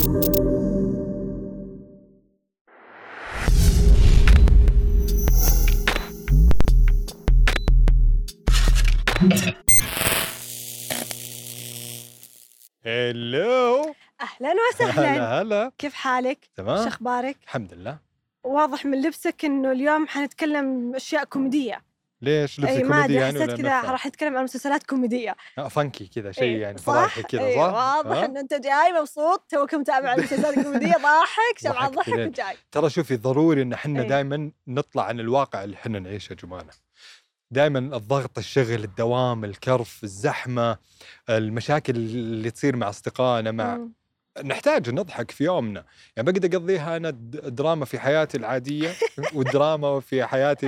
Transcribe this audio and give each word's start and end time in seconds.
هلو 0.00 0.34
أهلا 14.20 14.54
وسهلا. 14.70 15.14
هلا 15.14 15.42
هلا. 15.42 15.72
كيف 15.78 15.94
حالك؟ 15.94 16.44
شو 16.44 16.50
تمام 16.54 16.86
أخبارك؟ 16.86 17.36
الحمد 17.44 17.74
لله. 17.74 17.98
واضح 18.44 18.86
من 18.86 19.02
لبسك 19.02 19.44
إنه 19.44 19.72
اليوم 19.72 20.08
حنتكلم 20.08 20.94
أشياء 20.94 21.24
كوميدية. 21.24 21.89
ليش 22.22 22.60
لبسي 22.60 22.72
اي 22.72 22.82
ما 22.82 22.88
كوميدي 22.88 23.04
أدري 23.04 23.14
يعني 23.14 23.52
حسيت 23.52 23.60
كذا؟ 23.60 23.80
راح 23.80 24.06
نتكلم 24.06 24.36
عن 24.36 24.44
مسلسلات 24.44 24.82
كوميدية 24.82 25.36
آه، 25.58 25.68
فانكي 25.68 26.06
كذا 26.06 26.32
شيء 26.32 26.44
إيه، 26.44 26.62
يعني؟ 26.62 26.78
فضايحي 26.78 27.22
كذا 27.22 27.40
إيه، 27.40 27.56
صح؟ 27.56 27.72
واضح 27.72 28.16
آه؟ 28.16 28.24
إن 28.24 28.36
أنت 28.36 28.54
جاي 28.54 28.92
مبسوط 29.00 29.44
توك 29.48 29.74
متابع 29.74 30.14
المسلسلات 30.14 30.56
الكوميديه 30.58 30.92
ضاحك 30.92 31.58
شمعة 31.58 31.88
ضحكت 31.88 31.96
ضحك 31.96 32.08
لين. 32.08 32.28
وجاي 32.28 32.56
ترى 32.72 32.90
شوفي 32.90 33.16
ضروري 33.16 33.62
إن 33.62 33.72
إحنا 33.72 34.02
إيه. 34.02 34.08
دائما 34.08 34.50
نطلع 34.68 35.04
عن 35.04 35.20
الواقع 35.20 35.64
اللي 35.64 35.76
إحنا 35.76 35.98
نعيشه 35.98 36.34
جمانه 36.34 36.72
دائما 37.50 37.78
الضغط 37.78 38.38
الشغل 38.38 38.84
الدوام 38.84 39.44
الكرف 39.44 40.04
الزحمة 40.04 40.76
المشاكل 41.30 41.96
اللي 41.96 42.50
تصير 42.50 42.76
مع 42.76 42.88
أصدقائنا 42.88 43.50
مع 43.50 43.76
مم. 43.76 43.92
نحتاج 44.44 44.90
نضحك 44.90 45.30
في 45.30 45.44
يومنا 45.44 45.84
يعني 46.16 46.32
بقدر 46.32 46.58
أقضيها 46.58 46.96
أنا 46.96 47.10
دراما 47.30 47.84
في 47.84 47.98
حياتي 47.98 48.36
العادية 48.36 48.92
والدراما 49.34 50.00
في 50.00 50.24
حياتي 50.24 50.66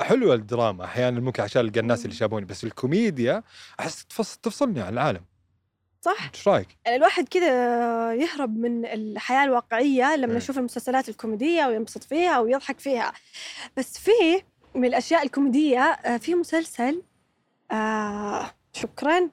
حلوة 0.00 0.34
الدراما 0.34 0.84
أحيانا 0.84 1.20
ممكن 1.20 1.42
عشان 1.42 1.62
ألقى 1.66 1.80
الناس 1.80 2.04
اللي 2.04 2.16
شابوني 2.16 2.44
بس 2.46 2.64
الكوميديا 2.64 3.42
أحس 3.80 4.04
تفص- 4.04 4.36
تفصلني 4.42 4.80
عن 4.80 4.92
العالم. 4.92 5.24
صح. 6.02 6.30
إيش 6.34 6.48
رأيك؟ 6.48 6.68
يعني 6.84 6.96
الواحد 6.96 7.28
كذا 7.28 7.48
يهرب 8.14 8.56
من 8.58 8.84
الحياة 8.86 9.44
الواقعية 9.44 10.16
لما. 10.16 10.36
يشوف 10.36 10.58
المسلسلات 10.58 11.08
الكوميدية 11.08 11.66
وينبسط 11.66 12.04
فيها 12.04 12.38
ويضحك 12.38 12.80
فيها. 12.80 13.12
بس 13.76 13.98
في 13.98 14.42
من 14.74 14.84
الأشياء 14.84 15.22
الكوميدية 15.22 15.80
آه، 15.80 16.16
في 16.16 16.34
مسلسل 16.34 17.02
آه 17.72 18.50
شكرا 18.72 19.30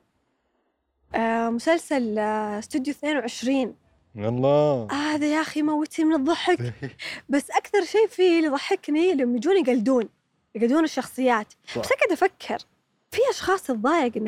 آه 1.16 1.50
مسلسل 1.50 2.20
آه 2.20 2.60
استوديو 2.60 2.94
22 2.94 3.76
الله 4.18 4.88
هذا 4.92 5.26
يا 5.34 5.42
أخي 5.42 5.62
موتني 5.62 6.06
من 6.06 6.16
الضحك. 6.16 6.74
بس 7.30 7.50
أكثر 7.52 7.84
شيء 7.86 8.08
فيه 8.08 8.38
اللي 8.38 8.50
ضحكني 8.50 9.14
لما 9.14 9.36
يجون 9.38 9.58
يقلدون. 9.58 10.10
يقلدون 10.56 10.84
الشخصيات. 10.84 11.54
صح. 11.68 11.80
بس 11.82 11.88
أنا 11.92 12.00
قاعدة 12.00 12.14
أفكر 12.14 12.66
في 13.12 13.20
أشخاص 13.32 13.64
تضايق 13.64 14.18
ان 14.18 14.28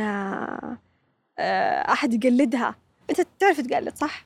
آه، 1.40 1.92
أحد 1.94 2.14
يقلدها. 2.26 2.76
أنت 3.10 3.22
تعرف 3.40 3.62
تقلد 3.62 3.96
صح؟ 3.96 4.26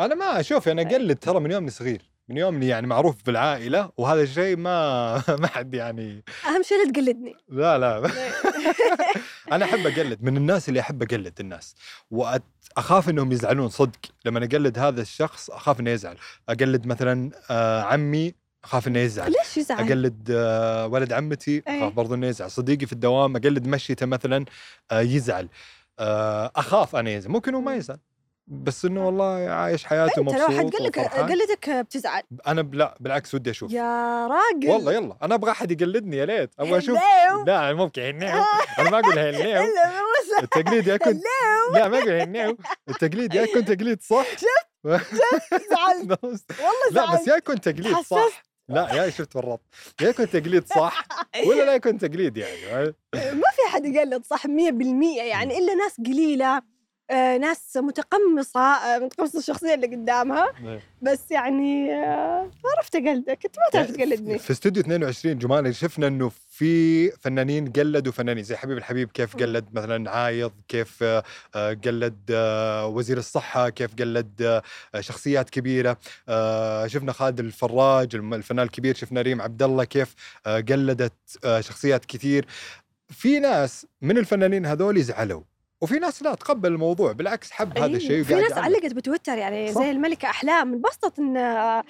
أنا 0.00 0.14
ما 0.14 0.40
أشوف 0.40 0.68
أنا 0.68 0.82
أقلد 0.82 1.16
ترى 1.18 1.40
من 1.40 1.50
يومني 1.50 1.70
صغير. 1.70 2.10
من 2.28 2.36
يومني 2.36 2.68
يعني 2.68 2.86
معروف 2.86 3.16
بالعائلة 3.26 3.90
وهذا 3.96 4.22
الشيء 4.22 4.56
ما 4.56 5.14
ما 5.42 5.46
حد 5.46 5.74
يعني 5.74 6.24
أهم 6.48 6.62
شيء 6.62 6.86
لا 6.86 6.92
تقلدني. 6.92 7.36
لا 7.48 7.78
لا. 7.78 8.10
أنا 9.52 9.64
أحب 9.64 9.86
أقلد 9.86 10.22
من 10.22 10.36
الناس 10.36 10.68
اللي 10.68 10.80
أحب 10.80 11.02
أقلد 11.02 11.40
الناس. 11.40 11.74
واخاف 12.10 13.08
إنهم 13.08 13.32
يزعلون 13.32 13.68
صدق. 13.68 13.98
لما 14.24 14.44
أقلد 14.44 14.78
هذا 14.78 15.02
الشخص 15.02 15.50
أخاف 15.50 15.80
إنه 15.80 15.90
يزعل. 15.90 16.16
أقلد 16.48 16.86
مثلا 16.86 17.30
آه، 17.50 17.82
عمي 17.82 18.34
أخاف 18.64 18.88
إنه 18.88 18.98
يزعل. 18.98 19.32
ليش 19.32 19.56
يزعل؟ 19.56 19.84
أقلد 19.86 20.28
آه، 20.30 20.86
ولد 20.86 21.12
عمتي 21.12 21.62
أي. 21.68 21.78
أخاف 21.78 21.92
برضه 21.92 22.14
إنه 22.14 22.26
يزعل. 22.26 22.50
صديقي 22.50 22.86
في 22.86 22.92
الدوام 22.92 23.36
أقلد 23.36 23.66
مشيته 23.66 24.06
مثلا 24.06 24.44
آه، 24.90 25.00
يزعل. 25.00 25.48
آه، 25.98 26.52
أخاف 26.56 26.96
أنا 26.96 27.10
يزعل. 27.10 27.32
ممكن 27.32 27.54
هو 27.54 27.60
ما. 27.60 27.74
يزعل. 27.74 27.98
بس 28.46 28.84
إنه 28.84 29.06
والله 29.06 29.50
عايش 29.50 29.84
حياته 29.84 30.20
أنت 30.20 30.32
لو 30.34 30.46
حد 30.48 30.54
مبسوط 30.54 30.74
قال 30.76 30.84
لك. 30.86 30.98
قلدك 30.98 31.70
بتزعل. 31.70 32.22
أنا 32.46 32.60
لا 32.72 32.96
بالعكس 33.00 33.34
ودي 33.34 33.50
أشوف. 33.50 33.72
يا 33.72 34.26
راجل. 34.26 34.68
والله 34.70 34.92
يلا 34.92 35.16
أنا 35.22 35.34
أبغى 35.34 35.50
أحد 35.50 35.70
يقلدني 35.70 36.16
يا 36.16 36.26
ليت. 36.26 36.50
أبغى 36.58 36.78
أشوف. 36.78 36.98
لا 37.46 37.72
ممكن 37.74 38.02
هنيو. 38.02 38.44
أنا 38.78 38.90
ما 38.90 38.98
أقول 39.00 39.18
هنيو. 39.34 39.62
التقليد 40.42 40.86
يكون 40.86 41.12
هلو. 41.12 41.20
لا 41.74 41.88
ما 41.88 41.98
أقول 41.98 42.10
هنيو. 42.10 42.56
التقليد 42.88 43.34
يا 43.34 43.42
يكون 43.42 43.64
تقليد 43.64 44.02
صح. 44.02 44.26
زعلت. 45.70 46.06
بس- 46.24 46.44
والله 46.58 46.90
لا 46.92 47.04
بس 47.06 47.10
زعلت. 47.16 47.28
يا 47.28 47.36
يكون 47.36 47.60
تقليد. 47.60 47.96
صح. 47.96 48.42
لا 48.70 48.94
يا 48.94 49.10
شفت 49.10 49.34
بالربط. 49.34 49.60
يا 50.00 50.08
يكون 50.08 50.30
تقليد 50.30 50.66
صح؟ 50.66 51.04
ولا 51.46 51.62
لا 51.64 51.74
يكون 51.74 51.98
تقليد 51.98 52.36
يعني 52.36 52.94
ما 53.14 53.50
في 53.56 53.62
أحد 53.66 53.84
يقلد 53.86 54.24
صح 54.24 54.46
100% 54.46 54.48
يعني 55.16 55.58
إلا 55.58 55.74
ناس 55.74 55.96
قليلة. 56.06 56.62
ناس 57.14 57.76
متقمصة 57.76 58.60
آه، 58.60 58.98
متقمصة 58.98 59.38
الشخصية 59.38 59.74
اللي 59.74 59.86
قدامها. 59.86 60.52
بس 61.02 61.30
يعني 61.30 61.94
آه، 61.94 62.42
ما 62.42 62.70
عرفت 62.78 62.94
أقلدك. 62.96 63.28
أنت 63.46 63.56
ما 63.58 63.64
تعرف 63.72 63.90
تقلدني. 63.90 64.38
في 64.38 64.50
استوديو 64.50 64.82
22 64.82 65.38
جمال 65.38 65.74
شفنا 65.74 66.06
إنه 66.06 66.30
في 66.48 67.10
فنانين 67.10 67.72
قلدوا 67.72 68.12
فنانين. 68.12 68.44
زي 68.44 68.56
حبيب 68.56 68.78
الحبيب 68.78 69.10
كيف 69.10 69.36
قلد 69.36 69.64
مثلا 69.72 70.10
عايض 70.10 70.52
كيف 70.68 71.02
آه، 71.02 71.22
آه، 71.54 71.72
قلد 71.84 72.18
آه، 72.30 72.86
وزير 72.86 73.18
الصحة 73.18 73.68
كيف 73.68 73.94
قلد 73.94 74.42
آه، 74.94 75.00
شخصيات 75.00 75.50
كبيرة. 75.50 75.96
آه، 76.28 76.86
شفنا 76.86 77.12
خالد 77.12 77.40
الفراج 77.40 78.14
الفنان 78.14 78.66
الكبير 78.66 78.94
شفنا 78.94 79.22
ريم 79.22 79.40
عبد 79.42 79.62
الله 79.62 79.84
كيف 79.84 80.14
آه، 80.46 80.60
قلدت 80.60 81.12
آه، 81.44 81.60
شخصيات 81.60 82.04
كثير. 82.04 82.46
في 83.10 83.38
ناس 83.40 83.86
من 84.02 84.18
الفنانين 84.18 84.66
هذول 84.66 85.02
زعلوا. 85.02 85.42
وفي 85.80 85.98
ناس 85.98 86.22
لا 86.22 86.34
تقبل 86.34 86.72
الموضوع 86.72 87.12
بالعكس 87.12 87.50
حب 87.50 87.78
هذا 87.78 87.86
أي، 87.86 87.96
الشيء 87.96 88.24
في 88.24 88.34
ناس. 88.34 88.52
علقت 88.52 88.92
بتويتر 88.92 89.38
يعني 89.38 89.72
صح. 89.72 89.80
زي 89.82 89.90
الملكة 89.90 90.30
أحلام 90.30 90.72
انبسطت 90.72 91.18
إن 91.18 91.36
آه، 91.36 91.84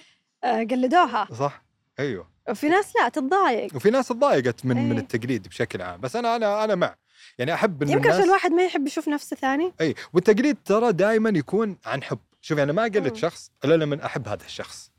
آه، 0.45 0.65
قلدوها. 0.65 1.29
صح. 1.39 1.63
أيوه. 1.99 2.31
وفي 2.49 2.69
ناس 2.69 2.97
لا 2.97 3.09
تتضايق. 3.09 3.77
وفي 3.77 3.91
ناس 3.91 4.09
تضايقت 4.09 4.65
من 4.65 4.89
من 4.89 4.93
أي. 4.97 4.99
التقليد 4.99 5.49
بشكل 5.49 5.83
عام 5.83 6.01
بس 6.01 6.17
أنا 6.17 6.37
أنا 6.37 6.65
أنا 6.65 6.75
مع. 6.75 6.95
يعني 7.39 7.55
أحب 7.55 7.83
انه 7.83 7.93
يمكن 7.93 8.05
عشان 8.05 8.13
الناس 8.15 8.29
الواحد 8.29 8.51
ما 8.53 8.63
يحب 8.65 8.87
يشوف 8.87 9.09
نفسه 9.09 9.37
ثاني. 9.37 9.73
اي 9.81 9.95
والتقليد 10.13 10.57
ترى 10.65 10.93
دائما 10.93 11.39
يكون 11.39 11.77
عن 11.87 12.03
حب. 12.03 12.19
شوف 12.41 12.59
أنا 12.59 12.73
ما 12.73 12.83
اقلد 12.83 13.09
مم. 13.09 13.15
شخص 13.15 13.51
إلا 13.65 13.75
لما 13.75 14.07
أحب 14.07 14.29
هذا 14.29 14.45
الشخص. 14.45 14.91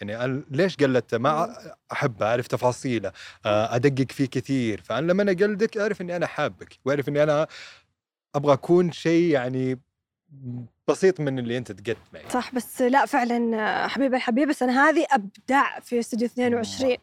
يعني 0.00 0.42
ليش 0.50 0.76
قلدته 0.76 1.18
ما 1.18 1.56
احبه 1.92 2.26
أعرف 2.26 2.46
تفاصيله 2.46 3.12
آه، 3.46 3.76
أدقق 3.76 4.12
فيه 4.12 4.26
كثير. 4.26 4.80
فأنا 4.84 5.12
لما 5.12 5.22
اقلدك 5.22 5.76
أعرف 5.78 6.00
إني 6.00 6.16
أنا 6.16 6.26
حابك 6.26 6.78
وأعرف 6.84 7.08
إني 7.08 7.22
أنا 7.22 7.46
أبغى 8.34 8.52
أكون 8.52 8.92
شيء 8.92 9.30
يعني 9.30 9.80
بسيط 10.88 11.20
من 11.20 11.38
اللي 11.38 11.58
أنت 11.58 11.72
تقد 11.72 11.96
معي 12.12 12.30
صح 12.30 12.54
بس 12.54 12.82
لا 12.82 13.06
فعلا 13.06 13.56
آه، 13.56 13.86
حبيب 13.86 14.14
الحبيب 14.14 14.48
بس 14.48 14.62
أنا 14.62 14.88
هذه 14.88 15.06
أبدع 15.10 15.80
في 15.80 15.98
استوديو 15.98 16.26
22 16.26 16.96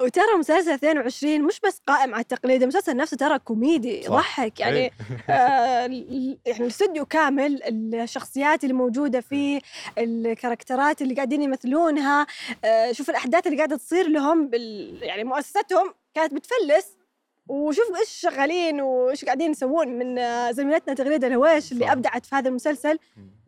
وترى 0.00 0.34
مسلسل 0.38 0.70
22 0.70 1.42
مش 1.42 1.60
بس 1.60 1.80
قائم 1.86 2.14
على 2.14 2.22
التقليد 2.22 2.62
المسلسل 2.62 2.96
نفسه 2.96 3.16
ترى 3.16 3.38
كوميدي. 3.38 4.04
يضحك 4.04 4.60
يعني 4.60 4.78
أي. 4.78 4.90
آه 5.30 5.86
يعني 6.46 6.60
الاستوديو 6.60 7.06
كامل 7.06 7.62
الشخصيات 7.94 8.64
اللي 8.64 8.74
موجوده 8.74 9.20
فيه 9.20 9.60
الكاركترات 9.98 11.02
اللي 11.02 11.14
قاعدين 11.14 11.42
يمثلونها 11.42 12.26
آه 12.64 12.92
شوف 12.92 13.10
الأحداث 13.10 13.46
اللي 13.46 13.56
قاعدة 13.58 13.76
تصير 13.76 14.08
لهم 14.08 14.50
يعني 15.02 15.24
مؤسستهم 15.24 15.94
كانت 16.14 16.34
بتفلس. 16.34 16.96
وشوف 17.48 17.84
إيش 18.00 18.08
شغالين 18.08 18.80
وإيش 18.80 19.24
قاعدين 19.24 19.50
يسوون 19.50 19.88
من 19.88 20.16
زميلتنا 20.52 20.94
تغريدة 20.94 21.26
الهويش 21.26 21.72
اللي. 21.72 21.92
أبدعت 21.92 22.26
في 22.26 22.36
هذا 22.36 22.48
المسلسل 22.48 22.98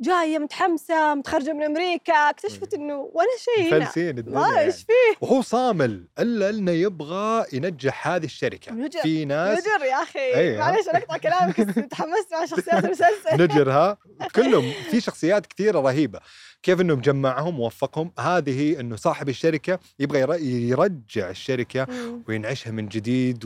جاية 0.01 0.39
متحمسة 0.39 1.15
متخرجة 1.15 1.53
من 1.53 1.63
أمريكا 1.63 2.13
اكتشفت 2.15 2.75
إنه 2.75 3.11
ولا 3.15 3.27
شيء 3.39 3.75
هنا 3.75 3.85
فلسين 3.85 4.15
ما 4.15 4.21
الدنيا 4.21 4.49
إيش 4.49 4.57
يعني. 4.57 4.73
فيه 4.73 5.17
وهو 5.21 5.43
صامل 5.43 6.05
إلا 6.19 6.51
إنه 6.51 6.71
يبغى 6.73 7.47
ينجح 7.53 8.09
هذه 8.09 8.25
الشركة 8.25 8.73
نجر. 8.73 9.01
في 9.01 9.25
ناس 9.25 9.59
نجر 9.59 9.85
يا 9.85 10.03
أخي 10.03 10.35
أيوة. 10.35 10.59
معليش 10.59 10.89
أنا 10.89 10.99
أقطع 10.99 11.17
كلامك 11.17 11.57
تحمست 11.91 12.33
مع 12.33 12.45
شخصيات 12.45 12.75
المسلسل 12.85 13.43
نجرها 13.43 13.99
كلهم 14.35 14.73
في 14.91 15.01
شخصيات 15.01 15.47
كثيرة 15.47 15.81
رهيبة 15.81 16.21
كيف 16.63 16.81
انه 16.81 16.95
مجمعهم 16.95 17.61
ووفقهم 17.61 18.13
هذه 18.19 18.81
إنه 18.81 18.97
صاحب 18.97 19.29
الشركة 19.29 19.79
يبغى 19.99 20.21
ير- 20.21 20.41
يرجع 20.41 21.31
الشركة 21.31 21.87
مم. 21.91 22.23
وينعشها 22.29 22.71
من 22.71 22.89
جديد 22.89 23.45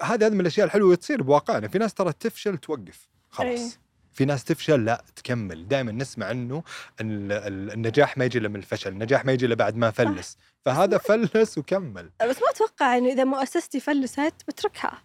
وهذا 0.00 0.26
هذا 0.26 0.28
من 0.34 0.40
الأشياء 0.40 0.66
الحلوة 0.66 0.94
تصير 0.94 1.22
بواقعنا. 1.22 1.68
في 1.68 1.78
ناس 1.78 1.94
ترى 1.94 2.12
تفشل 2.12 2.58
توقف. 2.58 3.08
أي. 3.40 3.56
خلاص 3.56 3.78
في 4.12 4.24
ناس 4.24 4.44
تفشل 4.44 4.84
لا 4.84 5.04
تكمل. 5.16 5.68
دائما 5.68 5.92
نسمع 5.92 6.30
إنه 6.30 6.62
ال- 7.00 7.32
ال- 7.32 7.72
النجاح 7.72 8.18
ما 8.18 8.24
يجي 8.24 8.38
إلا 8.38 8.48
من 8.48 8.56
الفشل 8.56 8.92
النجاح 8.92 9.24
ما 9.24 9.32
يجي 9.32 9.46
إلا 9.46 9.54
بعد 9.54 9.76
ما 9.76 9.90
فلس. 9.90 10.38
فهذا 10.64 10.98
فلس 10.98 11.58
وكمل. 11.58 12.10
بس 12.28 12.36
ما 12.42 12.50
أتوقع 12.50 12.96
إنه 12.96 13.12
إذا 13.12 13.24
مؤسستي 13.24 13.80
فلست 13.80 14.34
بتركها. 14.48 15.02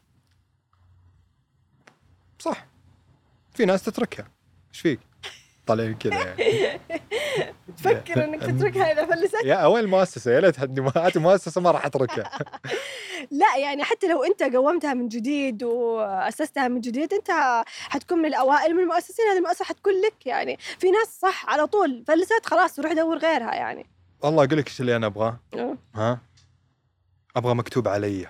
صح. 2.39 2.67
في 3.53 3.65
ناس 3.65 3.83
تتركها. 3.83 4.27
إيش 4.73 4.81
فيك؟ 4.81 4.99
طالعين 5.69 5.95
كذا 5.95 6.13
يعني. 6.13 6.79
تفكر 7.77 8.23
إنك 8.23 8.41
تتركها 8.41 8.91
اذا 8.91 9.05
فلست 9.05 9.35
يا 9.45 9.65
وين 9.65 9.83
المؤسسه 9.83 10.31
يا 10.31 10.39
ليت 10.39 10.59
هاتي 10.97 11.19
مؤسسة 11.19 11.61
ما 11.61 11.71
راح 11.71 11.85
أتركها. 11.85 12.39
لا 13.41 13.57
يعني 13.57 13.83
حتى 13.83 14.07
لو 14.07 14.23
أنت 14.23 14.43
قومتها 14.43 14.93
من 14.93 15.07
جديد 15.07 15.63
وأسستها 15.63 16.67
من 16.67 16.81
جديد 16.81 17.13
أنت 17.13 17.31
حتكون 17.65 18.19
من 18.19 18.25
الأوائل 18.25 18.75
من 18.75 18.83
المؤسسين. 18.83 19.25
هذه 19.25 19.37
المؤسسة 19.37 19.65
حتكون 19.65 19.93
لك 19.93 20.25
يعني. 20.25 20.57
في 20.79 20.91
ناس 20.91 21.19
صح 21.19 21.49
على 21.49 21.67
طول 21.67 22.03
فلست 22.07 22.45
خلاص 22.45 22.79
روح 22.79 22.93
دور 22.93 23.17
غيرها 23.17 23.55
يعني. 23.55 23.85
والله 24.23 24.43
أقول 24.43 24.57
لك 24.57 24.67
إيش 24.67 24.81
اللي 24.81 24.95
أنا 24.95 25.07
أبغاه. 25.07 25.39
ها؟ 25.95 26.21
أبغى 27.35 27.53
مكتوب 27.53 27.87
علي. 27.87 28.27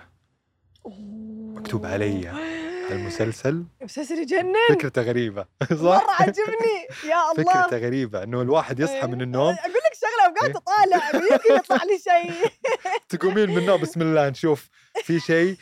مكتوب 1.54 1.86
علي. 1.86 2.59
المسلسل. 2.92 3.64
مسلسل 3.82 4.18
يجنن. 4.18 4.54
فكرته 4.70 5.02
غريبة. 5.02 5.46
صح؟ 5.70 5.76
مرة 5.76 6.10
عجبني. 6.20 6.86
يا 7.08 7.16
الله. 7.38 7.44
فكرته 7.44 7.78
غريبة 7.78 8.22
إنه 8.22 8.42
الواحد 8.42 8.80
يصحى 8.80 9.06
من 9.06 9.22
النوم. 9.22 9.54
أقول 9.54 9.72
لك 9.74 9.94
شغلة 9.94 10.32
وقاعد 10.32 10.56
أطالع 10.56 11.30
يمكن 11.32 11.54
يطلع 11.54 11.84
لي 11.84 11.98
شيء. 11.98 12.50
تقومين 13.18 13.50
من 13.50 13.58
النوم 13.58 13.80
بسم 13.80 14.02
الله 14.02 14.28
نشوف 14.28 14.68
في 15.04 15.20
شيء. 15.20 15.56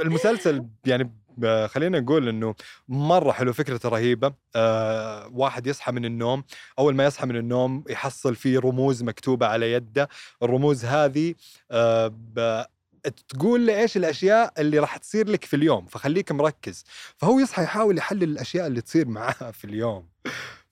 المسلسل 0.00 0.66
يعني 0.86 1.10
ب- 1.36 1.66
خلينا 1.66 2.00
نقول 2.00 2.28
إنه 2.28 2.54
مرة 2.88 3.32
حلو 3.32 3.52
فكرته 3.52 3.88
رهيبة. 3.88 4.32
آه 4.56 5.30
واحد 5.32 5.66
يصحى 5.66 5.92
من 5.92 6.04
النوم. 6.04 6.44
أول 6.78 6.94
ما 6.94 7.04
يصحى 7.04 7.26
من 7.26 7.36
النوم 7.36 7.84
يحصل 7.90 8.34
فيه 8.34 8.58
رموز 8.58 9.02
مكتوبة 9.02 9.46
على 9.46 9.72
يده. 9.72 10.08
الرموز 10.42 10.84
هذه 10.84 11.34
آه 11.70 12.06
ب- 12.08 12.64
تقول 13.08 13.60
لي 13.60 13.80
إيش 13.80 13.96
الأشياء 13.96 14.52
اللي 14.58 14.78
راح 14.78 14.96
تصير 14.96 15.28
لك 15.28 15.44
في 15.44 15.56
اليوم 15.56 15.86
فخليك 15.86 16.32
مركز 16.32 16.84
فهو 17.16 17.38
يصحى 17.38 17.62
يحاول 17.62 17.98
يحلل 17.98 18.22
الأشياء 18.22 18.66
اللي 18.66 18.80
تصير 18.80 19.08
معاه 19.08 19.50
في 19.58 19.64
اليوم 19.64 20.08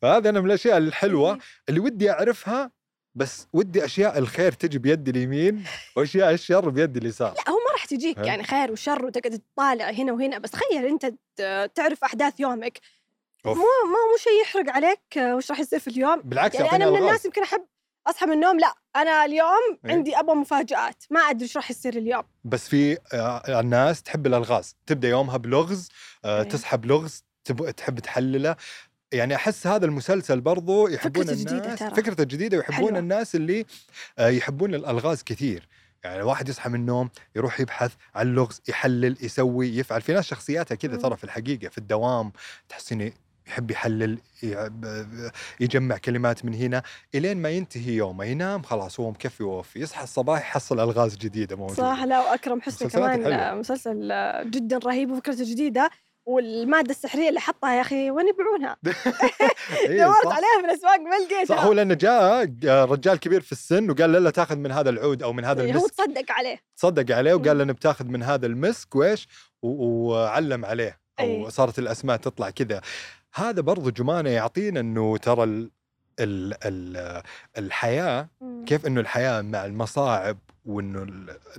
فهذا 0.02 0.30
أنا 0.30 0.40
من 0.40 0.46
الأشياء 0.46 0.78
الحلوة 0.78 1.38
اللي 1.68 1.80
ودي 1.80 2.10
أعرفها 2.10 2.70
بس 3.14 3.46
ودي 3.52 3.84
أشياء 3.84 4.18
الخير 4.18 4.52
تجي 4.52 4.78
بيد 4.78 5.08
اليمين 5.08 5.64
وأشياء 5.96 6.32
الشر 6.32 6.68
بيد 6.68 6.96
اليسار 6.96 7.34
لا 7.34 7.50
هو 7.50 7.56
ما 7.56 7.72
راح 7.72 7.84
تجيك؟ 7.84 8.18
يعني 8.18 8.44
خير 8.44 8.72
وشر 8.72 9.04
وتقعد 9.04 9.38
تطالع 9.38 9.90
هنا 9.90 10.12
وهنا 10.12 10.38
بس 10.38 10.50
تخيل 10.50 10.84
أنت 10.84 11.14
تعرف 11.74 12.04
أحداث 12.04 12.40
يومك 12.40 12.80
أوف. 13.46 13.56
مو 13.56 13.64
مو 13.64 14.10
مو 14.10 14.16
شيء 14.16 14.42
يحرق 14.42 14.70
عليك 14.70 15.18
آه، 15.18 15.36
وش 15.36 15.50
راح 15.50 15.60
يصير 15.60 15.78
في 15.78 15.88
اليوم 15.88 16.20
بالعكس 16.20 16.54
يعني 16.54 16.70
أنا 16.70 16.90
من. 16.90 16.96
الناس 16.96 17.24
يمكن 17.24 17.42
أحب 17.42 17.66
أصحى 18.06 18.26
من 18.26 18.32
النوم 18.32 18.60
لا 18.60 18.74
أنا 18.96 19.24
اليوم 19.24 19.78
إيه. 19.84 19.92
عندي 19.92 20.18
أبغى 20.18 20.34
مفاجآت 20.34 21.04
ما 21.10 21.20
أدري 21.20 21.42
إيش 21.42 21.56
راح 21.56 21.70
يصير 21.70 21.96
اليوم 21.96 22.22
بس 22.44 22.68
في 22.68 22.98
آه، 23.12 23.60
الناس 23.60 24.02
تحب 24.02 24.26
الألغاز 24.26 24.76
تبدأ 24.86 25.08
يومها 25.08 25.36
بلغز 25.36 25.88
آه، 26.24 26.42
إيه. 26.42 26.48
تصحى 26.48 26.76
بلغز 26.76 27.24
تحب 27.76 27.98
تحلله 27.98 28.56
يعني 29.12 29.34
أحس 29.34 29.66
هذا 29.66 29.86
المسلسل 29.86 30.40
برضو 30.40 30.88
يحبون 30.88 31.26
جديدة 31.26 31.52
الناس 31.64 31.78
ترى. 31.78 31.90
فكرته 31.90 32.24
جديدة 32.24 32.56
ويحبون 32.56 32.88
حلوة. 32.88 32.98
الناس 32.98 33.34
اللي 33.34 33.66
آه، 34.18 34.28
يحبون 34.28 34.74
الألغاز 34.74 35.22
كثير 35.22 35.68
يعني 36.04 36.16
الواحد 36.20 36.48
يصحى 36.48 36.68
من 36.68 36.74
النوم 36.80 37.10
يروح 37.36 37.60
يبحث 37.60 37.92
عن 38.14 38.26
اللغز 38.26 38.62
يحلل 38.68 39.16
يسوي 39.20 39.76
يفعل 39.76 40.02
في 40.02 40.12
ناس 40.12 40.24
شخصياتها 40.24 40.74
كذا. 40.74 40.96
ترى 40.96 41.16
في 41.16 41.24
الحقيقة 41.24 41.68
في 41.68 41.78
الدوام 41.78 42.32
تحسيني 42.68 43.14
يحب 43.46 43.70
يحلل 43.70 44.18
يجمع 45.60 45.96
كلمات 45.96 46.44
من 46.44 46.54
هنا 46.54 46.82
إلين 47.14 47.36
ما 47.36 47.50
ينتهي 47.50 47.92
يومه 47.92 48.24
ينام 48.24 48.62
خلاص 48.62 49.00
هو 49.00 49.10
مكفي 49.10 49.42
ووفي 49.42 49.78
يصحى 49.80 50.04
الصباح 50.04 50.40
يحصل 50.40 50.80
ألغاز 50.80 51.16
جديدة 51.16 51.56
موجودة 51.56 51.76
صح 51.94 52.04
لا 52.04 52.20
وأكرم 52.20 52.60
حسني 52.60 52.88
كمان 52.88 53.24
حلوة. 53.24 53.34
آه، 53.34 53.54
مسلسل 53.54 54.12
آه، 54.12 54.42
جدا 54.42 54.78
رهيب 54.78 55.10
وفكرته 55.10 55.44
جديدة 55.52 55.90
والمادة 56.26 56.90
السحرية 56.90 57.28
اللي 57.28 57.40
حطها 57.40 57.74
يا 57.74 57.80
أخي 57.80 58.10
وين 58.10 58.26
يبيعونها؟ 58.28 58.76
إيه، 59.88 60.02
دورت. 60.04 60.26
عليها 60.26 60.60
في 60.60 60.64
الاسواق 60.64 61.00
ما 61.00 61.14
لقيتها 61.16 61.56
صح 61.56 61.64
هو 61.64 61.72
لأنه 61.72 61.94
جاء 61.94 62.52
آه، 62.66 62.84
رجال 62.84 63.18
كبير 63.18 63.40
في 63.40 63.52
السن 63.52 63.90
وقال 63.90 64.12
لا 64.12 64.18
لا 64.18 64.30
تاخذ 64.30 64.56
من 64.56 64.72
هذا 64.72 64.90
العود 64.90 65.22
أو 65.22 65.32
من 65.32 65.44
هذا 65.44 65.62
إيه، 65.62 65.72
هو 65.72 65.78
المسك 65.78 65.94
تصدق 65.94 66.32
عليه 66.32 66.60
تصدق 66.76 67.16
عليه 67.16 67.34
وقال. 67.34 67.58
لنا 67.58 67.72
بتاخذ 67.72 68.04
من 68.04 68.22
هذا 68.22 68.46
المسك 68.46 68.94
وإيش 68.94 69.28
وعلم 69.62 70.64
عليه 70.64 70.98
أو 71.20 71.24
إيه. 71.24 71.48
صارت 71.48 71.78
الأسماء 71.78 72.16
تطلع 72.16 72.50
كذا 72.50 72.80
هذا 73.34 73.60
برضو 73.60 73.90
جمانه 73.90 74.30
يعطينا 74.30 74.80
إنه 74.80 75.16
ترى 75.16 75.44
ال 75.44 75.70
ال 76.20 76.54
ال 76.64 77.22
الحياة. 77.58 78.28
كيف 78.66 78.86
إنه 78.86 79.00
الحياة 79.00 79.40
مع 79.42 79.64
المصاعب 79.64 80.38
وإنه 80.64 81.06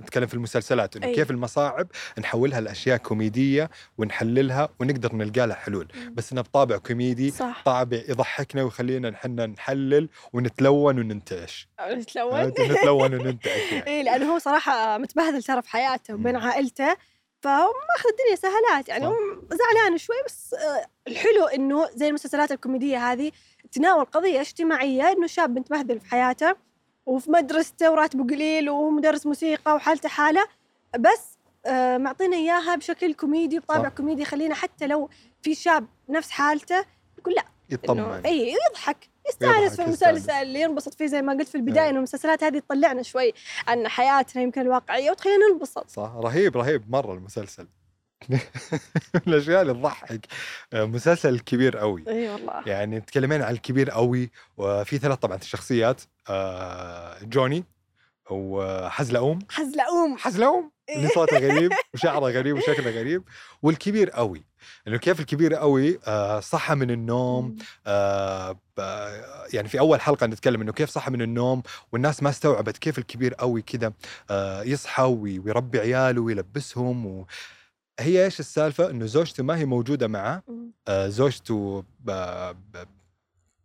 نتكلم 0.00 0.26
في 0.26 0.34
المسلسلات 0.34 0.96
إنه. 0.96 1.12
كيف 1.12 1.30
المصاعب 1.30 1.86
نحولها 2.18 2.60
لأشياء 2.60 2.96
كوميدية 2.96 3.70
ونحللها 3.98 4.68
ونقدر 4.80 5.14
نلقى 5.14 5.46
لها 5.46 5.56
حلول 5.56 5.88
مم. 5.94 6.14
بس 6.14 6.32
إنه 6.32 6.40
بطابع 6.40 6.76
كوميدي 6.76 7.30
صح 7.30 7.62
طابع 7.64 7.96
يضحكنا 8.08 8.62
ويخلينا 8.62 9.10
نحن 9.10 9.40
نحلل 9.40 10.08
ونتلون 10.32 10.98
وننتعش 10.98 11.68
نتلون 11.90 12.42
نتلون 12.44 13.14
وننتعش 13.14 13.72
يعني. 13.72 13.86
اي 13.90 14.02
لأنه 14.02 14.34
هو 14.34 14.38
صراحة 14.38 14.98
متبهدل 14.98 15.42
ترى 15.42 15.62
في 15.62 15.68
حياته 15.70 16.14
وبين. 16.14 16.36
عائلته 16.36 16.96
فهو 17.44 17.72
ماخذ 17.96 18.08
الدنيا 18.08 18.36
سهلات 18.36 18.88
يعني 18.88 19.04
صح. 19.04 19.10
هو 19.10 19.16
زعلان 19.52 19.98
شوي 19.98 20.16
بس 20.26 20.54
آه، 20.54 20.86
الحلو 21.08 21.44
إنه 21.44 21.88
زي 21.94 22.08
المسلسلات 22.08 22.52
الكوميدية 22.52 23.12
هذه 23.12 23.32
تناول 23.72 24.04
قضية 24.04 24.40
اجتماعية 24.40 25.12
إنه 25.12 25.26
شاب 25.26 25.58
متبهدل 25.58 26.00
في 26.00 26.06
حياته 26.06 26.56
وفي 27.06 27.30
مدرسته 27.30 27.90
وراتبه 27.90 28.24
قليل 28.24 28.70
ومدرس 28.70 29.26
موسيقى 29.26 29.74
وحالته 29.74 30.08
حالة 30.08 30.46
بس 30.98 31.38
آه، 31.66 31.98
معطينا 31.98 32.36
إياها 32.36 32.76
بشكل 32.76 33.14
كوميدي 33.14 33.58
بطابع 33.58 33.88
صح. 33.88 33.94
كوميدي 33.94 34.22
يخلينا 34.22 34.54
حتى 34.54 34.86
لو 34.86 35.10
في 35.42 35.54
شاب 35.54 35.86
نفس 36.08 36.30
حالته 36.30 36.84
يقول 37.18 37.34
لا 37.34 37.44
يطمن 37.70 38.22
اي 38.26 38.54
يضحك 38.70 39.08
يستأنس 39.28 39.76
في. 39.76 39.84
المسلسل 39.84 40.56
ينبسط 40.56 40.94
فيه 40.94 41.06
زي 41.06 41.22
ما 41.22 41.32
قلت 41.32 41.48
في 41.48 41.54
البداية 41.54 41.84
إيه. 41.84 41.90
إنه 41.90 41.98
المسلسلات 41.98 42.44
هذه 42.44 42.58
تطلعنا 42.58 43.02
شوي 43.02 43.34
عن 43.68 43.88
حياتنا 43.88 44.42
يمكن 44.42 44.60
الواقعية 44.60 45.10
وتخلينا 45.10 45.46
ننبسط. 45.52 45.90
صح 45.90 46.12
رهيب 46.16 46.56
رهيب 46.56 46.90
مرة 46.90 47.14
المسلسل. 47.14 47.68
من 49.14 49.20
الأشياء 49.26 49.62
اللي 49.62 49.74
تضحك. 49.74 50.26
آه، 50.72 50.84
مسلسل 50.84 51.38
كبير 51.40 51.76
قوي 51.76 52.04
إي 52.08 52.28
والله. 52.28 52.62
يعني 52.66 53.00
تكلمين 53.00 53.42
عن 53.42 53.52
الكبير 53.52 53.90
قوي 53.90 54.30
وفي 54.56 54.98
ثلاث 54.98 55.18
طبعا 55.18 55.36
الشخصيات. 55.36 56.02
آه، 56.28 57.18
جوني 57.22 57.64
وحزلقوم. 58.30 59.38
حزلقوم. 59.50 60.16
حزلقوم؟ 60.18 60.73
اللي 60.90 61.08
صوته 61.08 61.38
غريب 61.38 61.72
وشعره 61.94 62.26
غريب 62.26 62.56
وشكله 62.56 62.90
غريب؟ 62.90 63.22
والكبير 63.62 64.10
قوي 64.10 64.42
إنه 64.88 64.96
كيف 64.96 65.20
الكبير 65.20 65.54
قوي؟ 65.54 65.98
آه، 66.06 66.40
صحى 66.40 66.74
من 66.74 66.90
النوم 66.90 67.56
آه 67.86 68.56
يعني 69.52 69.68
في 69.68 69.78
أول 69.78 70.00
حلقة 70.00 70.26
نتكلم 70.26 70.60
إنه 70.60 70.72
كيف 70.72 70.90
صحى 70.90 71.10
من 71.10 71.22
النوم 71.22 71.62
والناس 71.92 72.22
ما 72.22 72.30
استوعبت 72.30 72.78
كيف 72.78 72.98
الكبير 72.98 73.34
قوي 73.34 73.62
كذا 73.62 73.92
آه 74.30 74.62
يصحى 74.62 75.02
وي- 75.02 75.38
ويربي 75.38 75.80
عياله 75.80 76.20
ويلبسهم 76.20 77.06
و... 77.06 77.26
هي 78.00 78.24
إيش 78.24 78.40
السالفة؟ 78.40 78.90
إنه 78.90 79.06
زوجته 79.06 79.42
ما 79.42 79.58
هي 79.58 79.64
موجودة 79.64 80.08
معه. 80.08 80.42
آه 80.88 81.08
زوجته 81.08 81.84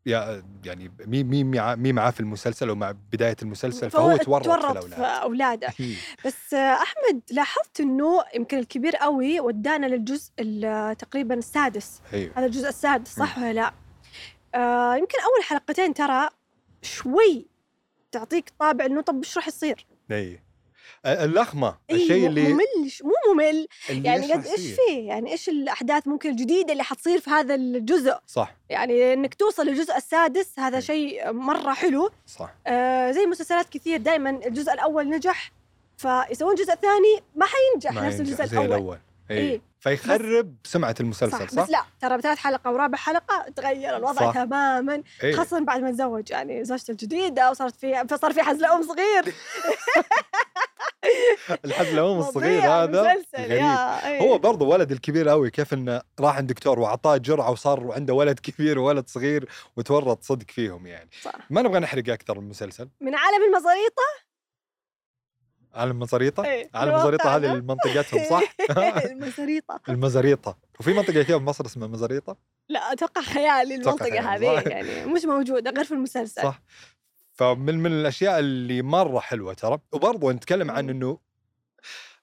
يعني 0.06 0.92
مي 1.08 1.24
مي 1.24 1.44
مع- 1.44 1.76
مي 1.76 1.94
معاه 1.94 2.12
في 2.12 2.20
المسلسل 2.20 2.70
ومع 2.70 2.92
بداية 3.12 3.36
المسلسل 3.42 3.90
فهو 3.92 4.18
تورط 4.18 4.44
في 4.48 4.62
تورط 4.62 4.84
في 4.84 5.02
أولاده. 5.02 5.68
بس 6.26 6.54
أحمد 6.54 7.22
لاحظت 7.32 7.80
إنه 7.80 8.24
يمكن 8.36 8.58
الكبير 8.58 8.96
قوي 8.96 9.40
ودانا 9.40 9.86
للجزء 9.86 10.32
تقريبا 11.00 11.36
السادس. 11.36 12.02
أيوه. 12.14 12.32
هذا 12.36 12.46
الجزء 12.46 12.70
السادس 12.70 13.16
صح 13.16 13.38
ولا 13.38 13.54
لا؟ 13.54 13.74
آه 14.56 14.96
يمكن 14.96 15.18
أول 15.20 15.44
حلقتين 15.44 15.94
ترى 15.94 16.30
شوي 16.82 17.48
تعطيك 18.12 18.52
طابع 18.60 18.86
إنه 18.86 19.02
طب 19.02 19.18
إيش 19.18 19.38
راح 19.38 19.48
يصير؟ 19.48 19.86
اي 20.12 20.40
اللخمة 21.06 21.78
إيه، 21.90 21.96
الشيء 21.96 22.28
اللي, 22.28 22.54
ممل 22.54 22.92
مو 23.04 23.34
ممل 23.34 23.68
يعني 23.90 24.34
قد 24.34 24.46
إيش. 24.48 24.60
فيه؟ 24.60 25.08
يعني 25.08 25.32
إيش 25.32 25.50
الأحداث 25.50 26.08
ممكن 26.08 26.30
الجديدة 26.30 26.72
اللي 26.72 26.84
حتصير 26.84 27.20
في 27.20 27.30
هذا 27.30 27.56
الجزء؟ 27.56 28.18
صح 28.28 28.56
يعني 28.70 29.14
إنك 29.14 29.34
توصل 29.34 29.66
للجزء 29.66 29.98
السادس 29.98 30.60
هذا 30.60 30.76
مم. 30.76 30.82
شيء 30.82 31.32
مرة 31.32 31.74
حلو 31.74 32.10
صح 32.28 32.54
آه 32.68 33.12
زي 33.12 33.26
مسلسلات 33.26 33.70
كثير 33.70 34.00
دائما 34.00 34.30
الجزء 34.30 34.74
الأول 34.74 35.10
نجح 35.10 35.52
فيسوون 35.98 36.52
الجزء 36.54 36.74
الثاني 36.74 37.24
ما 37.36 37.46
حينجح 37.46 37.94
ما 37.94 38.08
نفس 38.08 38.20
ينجح 38.20 38.30
الجزء 38.30 38.46
زي 38.46 38.58
الأول 38.58 38.68
الأول 38.68 38.98
اي 39.32 39.38
إيه. 39.38 39.62
فيخرب 39.80 40.56
سمعة 40.64 40.96
المسلسل 41.00 41.38
صح, 41.38 41.50
صح, 41.50 41.64
بس 41.64 41.70
لا 41.70 41.84
ترى 42.02 42.18
بثالث 42.18 42.40
حلقة 42.40 42.72
ورابع 42.72 42.98
حلقة 42.98 43.50
تغير 43.56 43.98
الوضع 43.98 44.32
صح. 44.32 44.34
تماما 44.34 45.04
إيه. 45.24 45.36
خاصة 45.36 45.60
بعد 45.60 45.82
ما 45.82 45.92
تزوج 45.92 46.32
يعني 46.32 46.66
زوجته 46.66 46.92
الجديدة 46.92 47.52
وصارت 47.52 47.76
في 47.76 48.08
فصار 48.10 48.34
في 48.34 48.42
حزلقوم 48.42 48.82
صغير 48.84 49.26
الحزلقوم 51.66 52.20
الصغير 52.20 52.60
فظيع 52.60 52.84
هذا 52.84 53.02
غريب. 53.02 53.52
يا 53.52 54.08
إيه. 54.08 54.22
هو 54.22 54.38
برضه 54.38 54.66
ولد 54.66 54.92
الكبير 54.92 55.30
قوي 55.30 55.50
كيف 55.50 55.74
إنه 55.74 56.02
راح 56.20 56.38
عند 56.38 56.50
دكتور 56.50 56.80
واعطاه 56.80 57.18
جرعة 57.18 57.52
وصار 57.52 57.92
عنده 57.92 58.14
ولد 58.14 58.40
كبير 58.40 58.80
وولد 58.80 59.08
صغير 59.08 59.50
وتورط 59.78 60.24
صدق 60.24 60.52
فيهم 60.52 60.88
يعني. 60.88 61.10
صح. 61.22 61.36
ما 61.50 61.62
نبغى 61.62 61.80
نحرق 61.80 62.10
أكثر 62.10 62.40
المسلسل. 62.40 62.90
من 63.02 63.16
عالم 63.16 63.44
المزاريطة؟ 63.44 64.30
عالم 65.74 66.00
مزاريطه 66.00 66.46
إيه، 66.46 66.70
عالم 66.74 66.90
الواقع 66.90 67.02
مزاريطه 67.04 67.36
هذه. 67.36 67.54
منطقتهم 67.54 68.30
صح؟ 68.30 68.56
المزاريطة. 69.12 69.80
المزاريطة. 69.90 70.58
وفي 70.80 70.94
منطقة 70.94 71.24
كذا 71.24 71.38
في 71.38 71.44
مصر 71.44 71.66
اسمها 71.66 71.88
مزاريطة؟ 71.88 72.38
لا 72.70 72.94
أتوقع 72.94 73.22
خيالي 73.22 73.98
خيالي، 74.00 74.20
هذه. 74.20 74.70
يعني 74.70 75.06
مش 75.06 75.26
موجودة 75.26 75.72
غير 75.72 75.84
في 75.84 75.94
المسلسل. 75.94 76.42
صح. 76.42 76.62
فمن 77.34 77.80
من 77.80 77.92
الأشياء 77.92 78.40
اللي 78.40 78.82
مرة 78.82 79.20
حلوة 79.20 79.54
ترى 79.54 79.80
وبرضه 79.92 80.32
نتكلم 80.32 80.72
عن. 80.72 80.90
إنه 80.90 81.18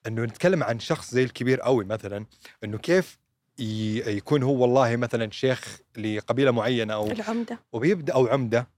إنه 0.07 0.23
نتكلم 0.25 0.63
عن 0.63 0.79
شخص 0.79 1.11
زي 1.11 1.25
الكبير 1.25 1.61
قوي 1.61 1.85
مثلا 1.85 2.27
إنه 2.65 2.79
كيف 2.79 3.19
يكون 4.07 4.43
هو 4.43 4.63
والله 4.63 4.97
مثلا 4.97 5.31
شيخ 5.31 5.79
لقبيلة 5.99 6.51
معينة 6.51 6.95
أو 6.95 7.07
العمدة. 7.07 7.59
وبيبدأ 7.73 8.15
أو 8.15 8.27
عمدة. 8.27 8.69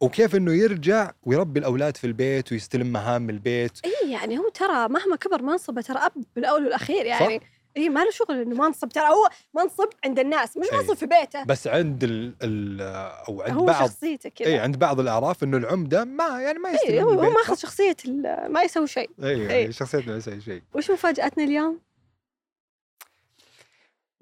وكيف 0.00 0.36
إنه 0.36 0.52
يرجع 0.52 1.12
ويربي 1.22 1.60
الأولاد 1.60 1.96
في 1.96 2.06
البيت 2.06 2.52
ويستلم 2.52 2.86
مهام 2.86 3.30
البيت. 3.30 3.78
اي 3.84 4.12
يعني 4.12 4.38
هو 4.38 4.48
ترى 4.48 4.88
مهما 4.88 5.16
كبر 5.16 5.42
منصبه 5.42 5.80
ترى 5.80 5.98
أب 5.98 6.12
بالأول 6.36 6.64
والأخير 6.64 7.06
يعني. 7.06 7.40
اي 7.76 7.88
ما 7.88 8.04
له 8.04 8.10
شغل 8.10 8.40
إنه 8.40 8.54
منصب 8.54 8.88
ترى 8.88 9.08
هو 9.08 9.28
منصب 9.54 9.88
عند 10.04 10.18
الناس 10.18 10.56
مش 10.56 10.72
إي. 10.72 10.78
منصب 10.78 10.94
في 10.94 11.06
بيته 11.06 11.44
بس 11.44 11.66
عند 11.66 12.04
ال 12.04 12.34
ال 12.42 12.80
أو 13.28 13.42
عند 13.42 13.58
هو 13.58 13.64
بعض 13.66 13.86
شخصيته 13.88 14.28
كذا 14.28 14.48
اي 14.48 14.58
عند 14.58 14.76
بعض 14.76 15.00
الأعراف 15.00 15.42
إنه 15.44 15.56
العمدة 15.56 16.04
ما 16.04 16.40
يعني 16.40 16.58
ما 16.58 16.70
يستلم 16.70 16.92
اي 16.94 17.02
هو. 17.02 17.30
ماخذ 17.30 17.56
شخصية 17.56 17.96
ما 18.48 18.62
يسوي 18.62 18.86
شيء 18.86 19.10
اي 19.22 19.30
إي. 19.32 19.60
يعني 19.60 19.72
شخصيته 19.72 20.10
ما 20.10 20.16
يسوي 20.16 20.40
شيء 20.40 20.62
وش 20.74 20.90
مفاجأتنا 20.90 21.44
اليوم؟ 21.44 21.80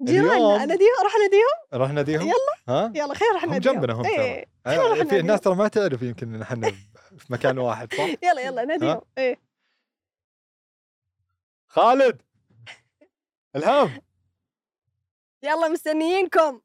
جيراننا 0.03 0.63
اناديهم 0.63 0.89
أروح 1.01 1.15
اناديهم 1.15 1.83
رحنا 1.83 2.01
ديهم 2.01 2.21
يلا. 2.27 2.35
ها 2.69 2.91
يلا 2.95 3.13
خير 3.13 3.27
روح 3.33 3.43
هم 3.43 3.49
اناديهم 3.49 3.73
جنبنا 3.73 3.93
هم 3.93 4.05
إيه. 4.05 4.45
ترى 4.65 4.75
نروح 4.77 4.99
آه، 4.99 5.03
في 5.03 5.19
الناس. 5.19 5.41
ترى 5.41 5.55
ما 5.55 5.67
تعرف 5.67 6.01
يمكن 6.01 6.35
إن 6.35 6.41
إحنا 6.41 6.71
في 7.17 7.33
مكان 7.33 7.57
واحد 7.57 7.93
صح؟ 7.93 8.05
يلا 8.27 8.41
يلا 8.41 8.65
ناديهم 8.65 9.01
إيه 9.17 9.39
خالد 11.67 12.21
الهام 13.55 14.01
يلا 15.43 15.67
مستنيينكم 15.67 16.61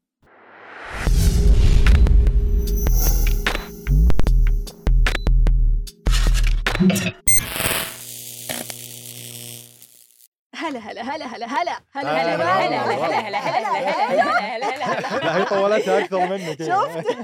هلا 10.55 10.79
هلا 10.79 11.01
هلا 11.01 11.25
هلا 11.25 11.45
هلا 11.45 11.81
هلا 11.91 12.11
هلا، 12.11 12.35
هلا 12.35 12.67
هلا، 12.67 13.39
هلا 13.39 13.39
هلا، 13.39 14.55
هلا 14.57 15.19
لا 15.19 15.37
هي 15.37 15.45
طولتها 15.45 15.99
أكثر 15.99 16.19
منك 16.29 16.63
شفت؟ 16.63 17.17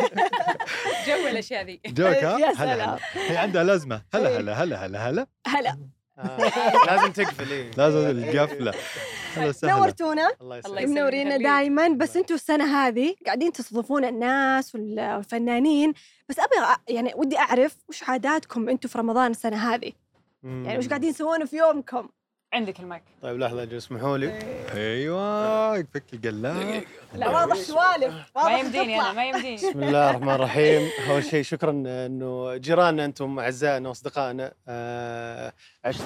جو 1.08 1.28
الاشياء 1.28 1.64
ذي 1.66 1.82
جوك 1.86 2.08
ها؟ 2.08 2.36
هلا. 2.36 2.74
هلا 2.74 3.00
هي 3.14 3.38
عندها 3.38 3.64
لازمه 3.64 4.02
هلا 4.14 4.30
إيه. 4.30 4.38
هلا 4.38 4.64
هلا 4.64 4.86
هلا 4.86 5.10
هلا 5.10 5.28
هلا 5.48 5.78
آه، 6.20 6.38
لازم 6.88 7.12
تقفل 7.12 7.52
إيه. 7.52 7.72
لازم 7.78 7.98
القفله 7.98 8.74
هلا 9.40 9.50
وسهلا 9.50 9.74
نورتونا. 9.74 10.32
الله 10.42 10.58
يسلمك. 10.58 10.82
منورينا. 10.84 11.38
دائما 11.38 11.88
بس 11.88 12.18
أنتم 12.18 12.36
السنة 12.36 12.66
هذه 12.88 13.16
قاعدين 13.26 13.52
تستضيفون 13.52 14.06
الناس 14.06 14.76
وال- 14.76 15.16
والفنانين. 15.16 15.94
بس 16.30 16.40
أبغى 16.40 16.76
يعني 16.90 17.12
ودي 17.16 17.38
أعرف 17.38 17.76
وش 17.90 18.04
عاداتكم 18.04 18.70
أنتم 18.70 18.90
في 18.90 18.98
رمضان 18.98 19.32
السنة 19.32 19.74
هذه؟ 19.74 19.92
يعني 20.44 20.78
وش 20.78 20.88
قاعدين 20.88 21.14
تسوونه 21.14 21.46
في 21.46 21.58
يومكم؟ 21.58 22.10
عندك 22.54 22.80
المايك. 22.80 23.04
طيب 23.22 23.40
لحظة 23.40 23.64
أجل 23.64 23.78
اسمحوا 23.78 24.18
لي. 24.18 24.40
أيوه 24.74 25.84
فك 25.84 26.04
القلاب 26.14 26.84
لا 27.16 27.30
واضح 27.30 27.56
سوالف. 27.56 28.14
ما 28.36 28.60
يمديني. 28.60 29.02
أنا 29.02 29.14
ما 29.14 29.26
يمديني. 29.26 29.56
بسم 29.70 29.84
الله 29.84 30.10
الرحمن 30.10 30.34
الرحيم. 30.34 30.90
أول 31.10 31.24
شيء 31.24 31.44
شكرا 31.44 31.72
إنه 31.72 32.56
جيراننا 32.56 33.06
أنتم 33.06 33.40
أعزائنا 33.40 33.90
وأصدقائنا. 33.90 34.54
آه، 34.68 35.54
عشت. 35.86 36.02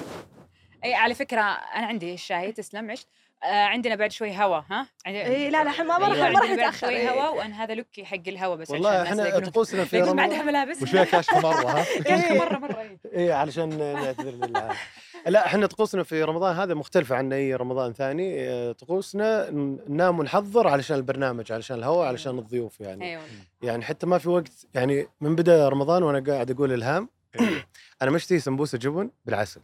أي 0.84 0.94
على 0.94 1.14
فكرة 1.14 1.40
أنا 1.40 1.86
عندي 1.86 2.14
الشاي 2.14 2.52
تسلم 2.52 2.90
عشت. 2.90 3.08
آه 3.44 3.64
عندنا 3.64 3.94
بعد 3.94 4.12
شوي 4.12 4.36
هوا 4.36 4.60
ها؟ 4.70 4.86
اي 5.06 5.50
لا 5.50 5.64
لا 5.64 5.82
ما 5.82 5.96
أيوة، 5.96 6.08
راح 6.08 6.30
ما 6.32 6.40
راح 6.40 6.50
نتأخر. 6.50 6.86
شوي 6.86 6.96
إيه. 6.96 7.10
هوا 7.10 7.28
وأنا 7.28 7.64
هذا 7.64 7.74
look 7.74 7.98
ي 7.98 8.04
حق 8.04 8.18
الهوا 8.28 8.56
بس 8.56 8.70
والله 8.70 9.02
إحنا 9.02 9.38
طقوسنا 9.38 9.84
في 9.84 10.02
ما 10.02 10.08
عندها 10.08 10.24
رمضان 10.26 10.46
ملابس. 10.46 10.82
وش 10.82 10.90
فيها 10.90 11.04
كاشخة 11.04 11.34
مرة 11.34 11.70
ها؟ 11.70 11.84
كاشخة 12.06 12.34
مرة 12.38 12.58
مرة. 12.58 12.86
اي 13.16 13.32
علشان 13.32 13.78
نعتذر 13.78 14.30
لله 14.30 14.70
لا 15.26 15.46
إحنا 15.46 15.66
طقوسنا 15.66 16.02
في 16.02 16.22
رمضان 16.22 16.56
هذا 16.56 16.74
مختلفة 16.74 17.16
عن 17.16 17.32
أي 17.32 17.54
رمضان 17.54 17.92
ثاني. 17.92 18.48
آه، 18.50 18.72
طقوسنا 18.72 19.50
ن- 19.50 19.78
ننام 19.88 20.18
ونحضر 20.18 20.68
علشان 20.68 20.96
البرنامج 20.96 21.52
علشان 21.52 21.76
الهواء 21.78 22.08
علشان 22.08 22.38
الضيوف 22.38 22.80
يعني. 22.80 23.04
أيوه. 23.10 23.22
يعني 23.62 23.84
حتى 23.84 24.06
ما 24.06 24.18
في 24.18 24.28
وقت 24.28 24.66
يعني 24.74 25.06
من 25.20 25.36
بدا 25.36 25.68
رمضان 25.68 26.02
وأنا 26.02 26.32
قاعد 26.32 26.50
أقول 26.50 26.72
الهام 26.72 27.08
أنا 28.02 28.10
مشتهي 28.10 28.38
سمبوسة 28.38 28.78
جبن 28.78 29.10
بالعسل. 29.24 29.60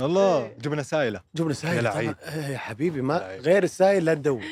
الله. 0.00 0.52
جبنه 0.60 0.82
سايله 0.82 1.20
جبنه 1.34 1.52
سايل 1.52 1.76
يا. 1.76 1.82
لعيب. 1.82 2.14
إيه 2.34 2.46
يا 2.46 2.58
حبيبي 2.58 3.02
ما. 3.02 3.36
غير 3.36 3.62
السايل 3.62 4.04
لا 4.04 4.14
تدور. 4.14 4.42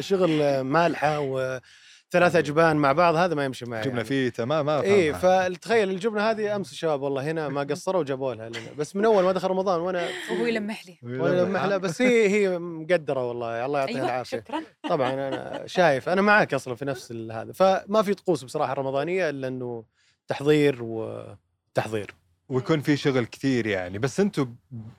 شغل 0.00 0.60
مالحة 0.60 1.20
وثلاثة 1.20 2.40
أجبان 2.40 2.76
مع 2.76 2.92
بعض 2.92 3.14
هذا 3.14 3.34
ما 3.34 3.44
يمشي 3.44 3.64
معي 3.64 3.82
جبنه 3.82 3.96
يعني. 3.96 4.08
فيتا 4.08 4.44
ما 4.44 4.62
ما 4.62 4.80
إيه 4.80 5.16
أفهمها. 5.16 5.48
فتخيل 5.48 5.90
الجبنة 5.90 6.30
هذه 6.30 6.56
أمس 6.56 6.72
الشباب 6.72 7.02
والله 7.02 7.30
هنا 7.30 7.48
ما 7.48 7.60
قصروا 7.62 8.00
وجابوا 8.00 8.34
لها 8.34 8.48
لنا. 8.48 8.58
بس 8.78 8.96
من 8.96 9.04
أول 9.04 9.24
ما 9.24 9.32
دخل 9.32 9.48
رمضان 9.48 9.80
وأنا 9.80 10.08
وهو 10.30 10.46
يلمح 10.46 10.86
لي. 10.86 10.98
وأنا 11.02 11.40
لمح 11.40 11.64
لها 11.64 11.76
بس 11.76 12.02
هي 12.02 12.28
هي 12.28 12.58
مقدرة 12.58 13.28
والله. 13.28 13.66
الله 13.66 13.78
يعطيها 13.78 13.96
أيوه 13.96 14.06
العافية. 14.06 14.38
شكرا. 14.38 14.62
طبعا 14.88 15.12
أنا 15.12 15.62
شايف 15.66 16.08
أنا 16.08 16.22
معاك 16.22 16.54
أصلا 16.54 16.74
في 16.74 16.84
نفس 16.84 17.12
هذا. 17.12 17.52
فما 17.52 18.02
في 18.02 18.14
طقوس 18.14 18.44
بصراحة 18.44 18.72
رمضانية 18.72 19.30
إلا 19.30 19.48
إنه 19.48 19.84
تحضير 20.28 20.78
وتحضير. 20.82 22.14
ويكون 22.48 22.80
في 22.80 22.96
شغل 22.96 23.24
كثير 23.24 23.66
يعني. 23.66 23.98
بس 23.98 24.20
أنتم 24.20 24.54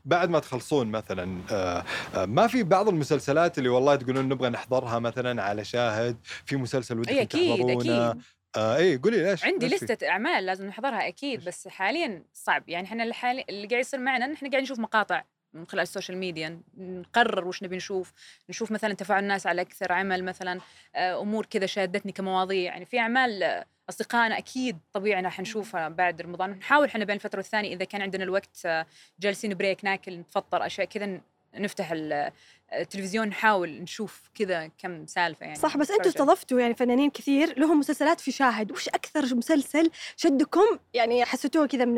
بعد 0.06 0.30
ما 0.30 0.40
تخلصون 0.40 0.88
مثلا 0.88 1.42
آه، 1.52 1.84
آه، 2.16 2.26
ما 2.26 2.48
في 2.48 2.64
بعض 2.64 2.88
المسلسلات 2.90 3.58
اللي 3.58 3.70
والله 3.70 3.96
تقولون 3.96 4.30
نبغى 4.30 4.50
نحضرها 4.50 5.00
مثلا 5.00 5.44
على 5.44 5.64
شاهد 5.66 6.18
في 6.46 6.56
مسلسل 6.56 7.00
ودكم 7.00 7.24
تحضرونه. 7.24 8.12
أكيد. 8.12 8.22
آه 8.56 8.76
اي 8.78 8.98
قولي 8.98 9.24
ليش 9.24 9.46
عندي 9.46 9.68
ليش؟ 9.68 9.84
لستة 9.84 10.08
أعمال 10.10 10.46
لازم 10.46 10.66
نحضرها 10.66 11.08
أكيد. 11.08 11.46
بس 11.46 11.68
حاليا 11.68 12.24
صعب. 12.34 12.70
يعني 12.70 12.88
إحنا 12.88 13.04
الحالي 13.04 13.46
اللي 13.50 13.68
قاعد 13.68 13.82
يصير 13.82 14.00
معنا 14.00 14.34
إحنا 14.34 14.50
قاعد 14.50 14.64
نشوف 14.64 14.80
مقاطع. 14.80 15.24
من 15.54 15.68
خلال 15.68 15.84
ال 15.84 15.89
social 15.89 16.18
media 16.18 16.62
نقرر 16.78 17.48
وش 17.48 17.64
نبي 17.64 17.76
نشوف 17.76 18.14
نشوف 18.50 18.72
مثلا 18.72 18.94
تفاعل 18.94 19.24
الناس 19.24 19.48
على 19.48 19.62
أكثر 19.62 19.92
عمل 19.92 20.24
مثلا 20.24 20.60
آه، 20.96 21.22
أمور 21.22 21.46
كذا 21.46 21.66
شادتني 21.66 22.12
كمواضيع. 22.12 22.64
يعني 22.72 22.86
في 22.86 23.00
أعمال 23.00 23.44
آه، 23.44 23.66
أصدقائنا 23.90 24.38
أكيد 24.38 24.78
طبيعي 24.94 25.22
راح 25.22 25.40
نشوفها 25.40 25.90
بعد 25.90 26.22
رمضان. 26.22 26.50
نحاول 26.50 26.86
إحنا 26.88 27.06
بين 27.06 27.16
الفترة 27.16 27.38
والثانيه 27.40 27.76
إذا 27.76 27.86
كان 27.86 28.02
عندنا 28.02 28.24
الوقت 28.24 28.62
آه، 28.66 28.86
جالسين 29.20 29.54
break 29.54 29.86
ناكل 29.86 30.18
نتفطر 30.20 30.66
أشياء 30.66 30.88
كذا 30.88 31.22
نفتح 31.56 31.92
ال- 31.92 32.32
التلفزيون 32.74 33.28
نحاول 33.28 33.82
نشوف 33.82 34.30
كذا 34.36 34.68
كم 34.78 35.06
سالفة 35.06 35.46
يعني. 35.46 35.58
صح 35.58 35.78
بس 35.78 35.92
أنتم. 35.92 36.10
استضفتوا 36.10 36.60
يعني 36.60 36.74
فنانين 36.76 37.10
كثير 37.10 37.60
لهم 37.60 37.80
مسلسلات 37.80 38.20
في 38.20 38.32
شاهد. 38.32 38.72
وش 38.72 38.88
أكثر 38.88 39.36
مسلسل 39.36 39.92
شدكم؟ 40.16 40.80
يعني 40.94 41.26
حسيتوه 41.26 41.68
كذا 41.68 41.86
من 41.86 41.98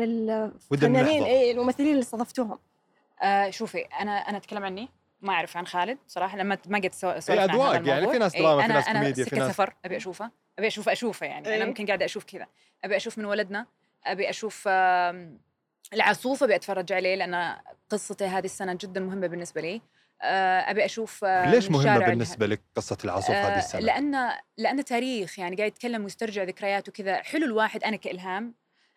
الفنانين. 0.72 1.22
اي 1.22 1.50
الممثلين 1.50 1.90
اللي 1.90 2.02
استضفتوهم. 2.02 2.58
آه 3.22 3.50
شوفي 3.50 3.78
أنا 3.80 4.10
أنا 4.18 4.36
أتكلم 4.36 4.64
عني 4.64 4.88
ما 5.20 5.32
أعرف 5.32 5.56
عن 5.56 5.66
خالد 5.66 5.98
صراحة 6.06 6.38
لما 6.38 6.58
ما 6.66 6.78
قد 6.78 6.94
سو- 6.94 7.20
سولفنا 7.20 7.34
إيه، 7.34 7.40
عن 7.42 7.50
هذا 7.50 7.76
أذواق، 7.78 7.88
يعني. 7.88 8.12
في 8.12 8.18
ناس 8.18 8.34
إيه، 8.34 8.42
دراما، 8.42 8.62
في 8.62 8.68
ناس 8.72 8.88
أنا 8.88 9.00
كوميديا، 9.00 9.24
في 9.24 9.36
ناس- 9.36 9.50
سفر 9.52 9.74
أبي 9.84 9.96
أشوفه 9.96 10.30
أبي 10.58 10.66
أشوف 10.66 10.88
أشوفه 10.88 11.26
يعني 11.26 11.48
إيه. 11.48 11.56
أنا 11.56 11.64
ممكن 11.64 11.86
قاعدة 11.86 12.04
أشوف 12.04 12.24
كذا 12.24 12.46
أبي 12.84 12.96
أشوف 12.96 13.18
من 13.18 13.24
ولدنا 13.24 13.66
أبي 14.04 14.30
أشوف 14.30 14.64
آم، 14.68 15.38
العاصوف 15.92 16.46
أبي 16.46 16.54
أتفرج 16.54 16.92
عليه 16.92 17.14
لأن 17.14 17.56
قصته 17.90 18.38
هذه 18.38 18.44
السنة 18.44 18.74
جدا 18.80 19.00
مهمة 19.00 19.26
بالنسبة 19.26 19.60
لي 19.60 19.82
آه، 20.22 20.60
أبي 20.70 20.84
أشوف 20.84 21.24
آه، 21.24 21.50
ليش 21.50 21.70
مهمة 21.70 21.98
بالنسبة 21.98 22.46
لك 22.46 22.60
قصة 22.76 22.98
العاصوف 23.04 23.30
هذه 23.36 23.54
آه، 23.54 23.58
السنة؟ 23.58 23.80
لأن 23.80 24.30
لأن 24.56 24.84
تاريخ 24.84 25.38
يعني 25.38 25.56
قاعد 25.56 25.68
يتكلم 25.72 26.04
ويسترجع 26.04 26.42
ذكريات 26.42 26.88
وكذا 26.88 27.22
حلو 27.22 27.46
الواحد 27.46 27.84
أنا 27.84 27.96
كإلهام 27.96 28.54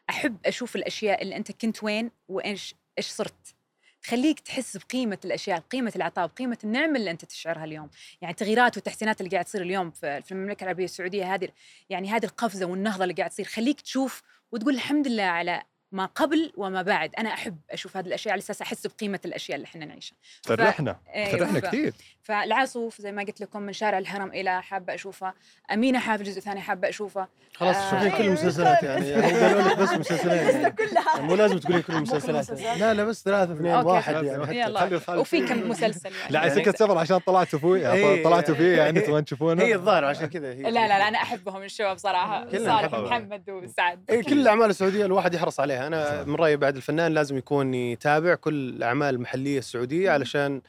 أحب 0.09 0.37
أشوف 0.45 0.75
الأشياء 0.75 1.21
اللي 1.21 1.35
أنت 1.35 1.51
كنت 1.51 1.83
وين 1.83 2.11
وإيش 2.27 2.75
إيش 2.97 3.07
صرت 3.07 3.55
تخليك 4.03 4.39
تحس 4.39 4.77
بقيمة 4.77 5.17
الأشياء 5.25 5.59
بقيمة 5.59 5.91
العطاء 5.95 6.27
بقيمة 6.27 6.57
النعمة 6.63 6.99
اللي 6.99 7.11
أنت 7.11 7.25
تشعرها 7.25 7.63
اليوم. 7.63 7.89
يعني 8.21 8.31
التغييرات 8.31 8.77
والتحسينات 8.77 9.21
اللي 9.21 9.31
قاعد 9.31 9.45
تصير 9.45 9.61
اليوم 9.61 9.91
في 9.91 10.31
المملكة 10.31 10.63
العربية 10.63 10.85
السعودية 10.85 11.33
هذه 11.33 11.49
يعني 11.89 12.09
هذه 12.09 12.25
القفزة 12.25 12.65
والنهضة 12.65 13.03
اللي 13.03 13.13
قاعد 13.13 13.29
تصير 13.29 13.45
خليك 13.45 13.81
تشوف 13.81 14.23
وتقول 14.51 14.73
الحمد 14.73 15.07
لله 15.07 15.23
على 15.23 15.63
ما 15.93 16.05
قبل 16.05 16.53
وما 16.57 16.81
بعد. 16.81 17.11
أنا 17.17 17.33
أحب 17.33 17.57
أشوف 17.71 17.97
هذه 17.97 18.05
الأشياء 18.07 18.31
على 18.31 18.39
أساس 18.39 18.61
أحس 18.61 18.87
بقيمة 18.87 19.19
الأشياء 19.25 19.55
اللي 19.55 19.65
إحنا 19.65 19.85
نعيشها. 19.85 20.15
فرحنا. 20.43 20.97
أيوة، 21.15 21.37
فرحنا 21.37 21.59
ف- 21.59 21.65
كثير. 21.65 21.93
فالعاصوف 22.23 23.01
زي 23.01 23.11
ما 23.11 23.23
قلت 23.23 23.41
لكم 23.41 23.61
من 23.61 23.73
شارع 23.73 23.97
الهرم 23.97 24.27
إلى 24.27 24.61
حابة 24.63 24.93
اشوفها 24.93 25.33
أمينة 25.73 25.99
حافظ 25.99 26.23
جزء 26.23 26.41
ثاني 26.41 26.61
حابة 26.61 26.89
اشوفها 26.89 27.27
خلاص 27.55 27.75
آه، 27.75 27.89
تشوفين 27.91 28.17
كل 28.17 28.23
المسلسلات 28.25 28.83
يعني. 28.83 29.09
يعني 29.09 29.31
قالوا 29.39 29.61
لك 29.61 29.77
بس 29.77 29.89
مسلسلين. 29.93 30.37
يعني. 30.37 30.71
كلها. 30.71 31.21
مو 31.21 31.35
لازم 31.35 31.57
تقولين 31.57 31.81
كل 31.81 31.93
المسلسلات. 31.93 32.49
لا 32.79 32.93
لا 32.93 33.03
بس 33.03 33.23
ثلاثة 33.23 33.53
اثنين 33.53 33.75
واحد 33.75 34.23
يعني. 34.23 34.59
يلا. 34.59 35.01
وفي. 35.09 35.47
كم 35.47 35.69
مسلسل 35.69 36.11
يعني. 36.15 36.31
لا 36.31 36.39
يعني- 36.45 36.55
سكه 36.61 36.71
سفر 36.71 36.97
عشان 36.97 37.17
طلعتوا 37.17 37.59
فيه 37.59 37.91
إيه. 37.93 38.23
طلعتوا 38.23 38.55
فيه 38.55 38.77
يعني 38.77 39.01
تبغون 39.01 39.25
تشوفونه؟ 39.25 39.63
هي 39.63 39.75
الظاهر 39.75 40.05
عشان 40.05 40.25
كذا 40.25 40.47
هي. 40.53 40.61
لا 40.61 40.69
لا 40.69 40.87
لا 40.87 41.07
أنا 41.07 41.17
أحبهم 41.17 41.63
الشباب 41.63 41.97
صراحة. 41.97 42.49
صالح. 42.57 42.93
ومحمد 42.93 43.49
وسعد. 43.49 44.03
اي 44.09 44.23
كل 44.23 44.39
الأعمال 44.41 44.69
السعودية 44.69 45.05
الواحد 45.05 45.33
يحرص 45.33 45.59
عليها. 45.59 45.82
أنا 45.87 46.23
من 46.23 46.35
رأيي 46.35 46.57
بعد 46.57 46.75
الفنان 46.75 47.13
لازم 47.13 47.37
يكون 47.37 47.73
يتابع 47.73 48.35
كل 48.35 48.69
الأعمال 48.69 49.15
المحلية 49.15 49.59
السعودية 49.59 50.11
علشان 50.11 50.61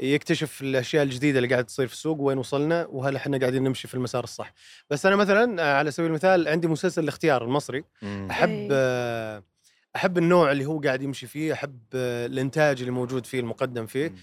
يكتشف 0.00 0.62
الأشياء 0.62 1.02
الجديدة 1.02 1.38
اللي 1.38 1.48
قاعدة 1.48 1.66
تصير 1.66 1.86
في 1.86 1.92
السوق 1.92 2.20
وين 2.20 2.38
وصلنا 2.38 2.86
وهل 2.90 3.16
إحنا 3.16 3.38
قاعدين 3.38 3.62
نمشي 3.62 3.88
في 3.88 3.94
المسار 3.94 4.24
الصح 4.24 4.52
بس 4.90 5.06
أنا 5.06 5.16
مثلا 5.16 5.62
آه، 5.62 5.74
على 5.78 5.90
سبيل 5.90 6.08
المثال 6.10 6.48
عندي 6.48 6.68
مسلسل 6.68 7.02
الاختيار 7.02 7.44
المصري 7.44 7.84
مم. 8.02 8.28
أحب 8.30 8.48
أي. 8.48 8.68
آه، 8.72 9.42
أحب 9.96 10.18
النوع 10.18 10.52
اللي 10.52 10.64
هو 10.64 10.80
قاعد 10.80 11.02
يمشي 11.02 11.26
فيه 11.26 11.52
أحب 11.52 11.78
آه، 11.94 12.26
الإنتاج 12.26 12.80
اللي 12.80 12.90
موجود 12.90 13.26
فيه 13.26 13.40
المقدم 13.40 13.86
فيه 13.86 14.08
مم. 14.08 14.16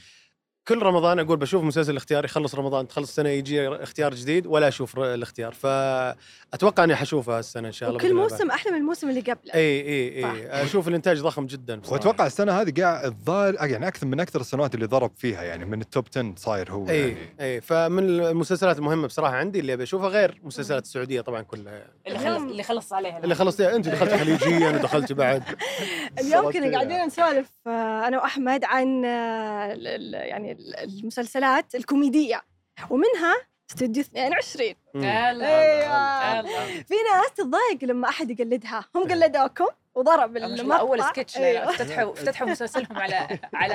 كل 0.67 0.81
رمضان 0.81 1.19
أقول 1.19 1.37
بشوف 1.37 1.63
مسلسل 1.63 1.91
الاختيار 1.91 2.25
يخلص 2.25 2.55
رمضان 2.55 2.87
تخلص 2.87 3.09
السنة 3.09 3.29
يجي 3.29 3.67
اختيار 3.67 4.13
جديد 4.13 4.47
ولا 4.47 4.67
أشوف 4.67 4.99
الاختيار 4.99 5.53
فأتوقع 5.53 6.83
إني 6.83 6.95
حشوفها 6.95 7.39
السنة 7.39 7.67
إن 7.67 7.73
شاء 7.73 7.89
الله 7.89 7.99
وكل 7.99 8.11
الله. 8.11 8.21
موسم 8.21 8.51
أحلى 8.51 8.71
من 8.71 8.77
الموسم 8.77 9.09
اللي 9.09 9.21
قبله 9.21 9.53
إي 9.55 9.81
إي. 9.81 10.25
إي 10.25 10.63
أشوف 10.63 10.87
الإنتاج 10.87 11.21
ضخم 11.21 11.45
جدا 11.45 11.75
بصراحة. 11.75 11.93
واتوقع 11.93 12.25
السنة 12.25 12.61
هذه 12.61 12.81
قاعد 12.81 13.05
الظاهر 13.05 13.53
يعني 13.53 13.87
أكثر 13.87 14.07
من 14.07 14.19
أكثر 14.19 14.39
السنوات 14.41 14.75
اللي 14.75 14.85
ضرب 14.85 15.11
فيها 15.17 15.43
يعني 15.43 15.65
من 15.65 15.81
التوب 15.81 16.05
10 16.11 16.33
صاير 16.37 16.71
هو 16.71 16.89
إي 16.89 16.99
يعني 17.01 17.17
إي 17.41 17.61
فمن 17.61 18.03
المسلسلات 18.09 18.77
المهمة 18.77 19.07
بصراحة 19.07 19.35
عندي 19.35 19.59
اللي 19.59 19.73
أبي 19.73 19.83
أشوفها 19.83 20.09
غير 20.09 20.39
مسلسلات 20.43 20.83
السعودية 20.83 21.21
طبعا 21.21 21.41
كلها 21.41 21.73
يعني. 21.73 21.91
اللي 22.07 22.19
خلص 22.19 22.41
اللي 22.41 22.63
خلص 22.63 22.93
عليها 22.93 23.23
اللي 23.23 23.35
خلصتيها 23.35 23.75
أنت 23.75 23.89
دخلت 23.89 24.13
خليجيا 24.13 24.69
ودخلت 24.69 25.13
بعد 25.13 25.43
اليوم 26.19 26.51
كنا 26.51 26.71
قاعدين. 26.71 27.05
نسولف 27.05 27.51
آه، 27.67 28.07
أنا 28.07 28.17
وأحمد 28.17 28.65
عن 28.65 29.05
آه، 29.05 29.67
يعني 30.13 30.56
المسلسلات 30.83 31.75
الكوميدية. 31.75 32.41
ومنها 32.89 33.35
استوديو 33.69 34.03
22 34.03 34.73
مم. 34.93 35.03
أيوة. 35.03 36.41
في 36.83 36.93
ناس 37.13 37.31
تتضايق 37.35 37.83
لما 37.83 38.09
أحد 38.09 38.31
يقلدها. 38.39 38.85
هم 38.95 39.03
قلدوكم 39.03 39.65
وضرب 39.95 40.37
المقطع 40.37 40.79
أول 40.79 41.03
سكتش 41.03 41.37
أيوة. 41.37 41.69
افتتحوا 41.69 42.11
افتتحوا 42.13 42.47
مسلسلهم 42.47 42.97
على 42.97 43.39
على. 43.53 43.73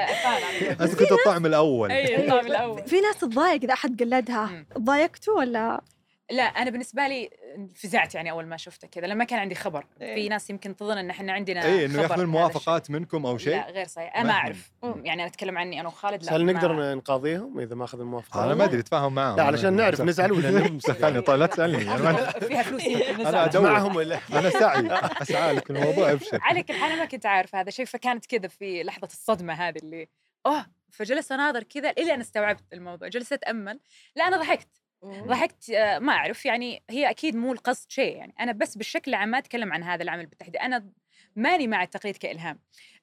انت 0.71 0.95
كنت 0.99 1.13
الطعم 1.13 1.47
الأول. 1.47 1.91
اي 1.93 2.17
الطعم 2.25 2.47
الأول. 2.47 2.83
في 2.87 3.01
ناس 3.01 3.17
تتضايق 3.19 3.63
إذا 3.65 3.73
أحد 3.73 4.03
قلدها. 4.03 4.65
تضايقتوا 4.75 5.35
ولا؟ 5.39 5.81
لا 6.33 6.43
أنا 6.43 6.71
بالنسبة 6.71 7.07
لي 7.07 7.31
فزعت 7.75 8.15
يعني 8.15 8.31
أول 8.31 8.47
ما 8.47 8.57
شفته 8.57 8.89
كذا 8.89 9.07
لما 9.07 9.25
كان 9.25 9.39
عندي 9.39 9.55
خبر 9.55 9.87
إيه. 10.01 10.15
في 10.15 10.29
ناس 10.29 10.51
يمكن 10.51 10.77
تظن 10.77 10.99
إن 10.99 11.11
إحنا 11.11 11.33
عندنا 11.33 11.65
اي 11.65 11.85
إنه 11.85 12.03
يأخذون 12.03 12.27
موافقات 12.27 12.91
منكم 12.91 13.27
أو 13.27 13.37
الشيء. 13.37 13.53
شيء 13.53 13.63
لا 13.63 13.71
غير 13.71 13.87
صحيح 13.87 14.17
أنا 14.17 14.25
ما. 14.25 14.33
أعرف. 14.33 14.73
يعني 14.83 15.13
أنا 15.13 15.27
أتكلم 15.27 15.59
عني 15.59 15.81
أنا 15.81 15.89
وخالد 15.89 16.25
لا 16.25 16.37
هل 16.37 16.47
نقدر. 16.47 16.95
نقاضيهم 16.95 17.61
إذا 17.61 17.75
ما 17.75 17.85
اخذ 17.85 18.01
الموافقه؟ 18.01 18.45
أنا 18.45 18.55
ما 18.55 18.65
أدري 18.65 18.81
اتفاهم 18.81 19.15
معهم 19.15 19.37
لا 19.37 19.43
علشان 19.43 19.73
نعرف 19.73 20.01
نزعل 20.01 20.33
ولا 20.33 20.79
سألني 20.81 21.21
طيب 21.21 21.39
لا 21.41 21.47
تسألني 21.47 21.79
فيها 22.49 22.63
فلوس 22.63 22.87
أنا. 23.27 23.45
أدور 23.45 23.63
معهم 23.63 23.97
ولا 23.97 24.21
أنا 24.33 24.51
سعي 24.51 24.89
أسعى 25.23 25.53
لك 25.53 25.71
الموضوع 25.71 26.13
أبشر 26.13 26.39
على 26.43 26.63
كل 26.63 26.75
حال 26.75 26.93
أنا 26.93 27.01
ما 27.01 27.05
كنت 27.05 27.27
عارف 27.27 27.55
هذا 27.55 27.71
شيء 27.71 27.85
فكانت 27.85 28.27
كذا 28.27 28.49
في 28.49 28.83
لحظة 28.83 29.07
الصدمة 29.07 29.53
هذه 29.53 29.79
اللي 29.79 30.09
أوه 30.47 30.67
فجلست 30.91 31.33
أناظر 31.33 31.63
كذا 31.63 31.91
إلى 31.91 32.15
أن 32.15 32.21
استوعبت 32.21 32.65
الموضوع 32.73 33.09
جلست 33.09 33.33
اتامل 33.33 33.81
لا 34.17 34.29
أنا 34.29 34.37
ضحكت 34.37 34.82
ضحكت 35.05 35.71
ما 36.01 36.13
أعرف 36.13 36.47
يعني 36.47 36.83
هي 36.91 37.11
أكيد 37.11 37.37
مو 37.37 37.53
القصد 37.53 37.91
شيء 37.91 38.17
يعني. 38.17 38.35
أنا 38.41 38.53
بس 38.53 38.77
بالشكل 38.77 39.11
العام 39.11 39.29
ما 39.29 39.39
أتكلم 39.39 39.73
عن 39.73 39.83
هذا 39.83 40.03
العمل 40.03 40.27
بالتحديد. 40.27 40.57
أنا 40.57 40.91
ماني 41.37 41.67
مع 41.67 41.83
التقليد 41.83 42.17
كإلهام. 42.17 42.59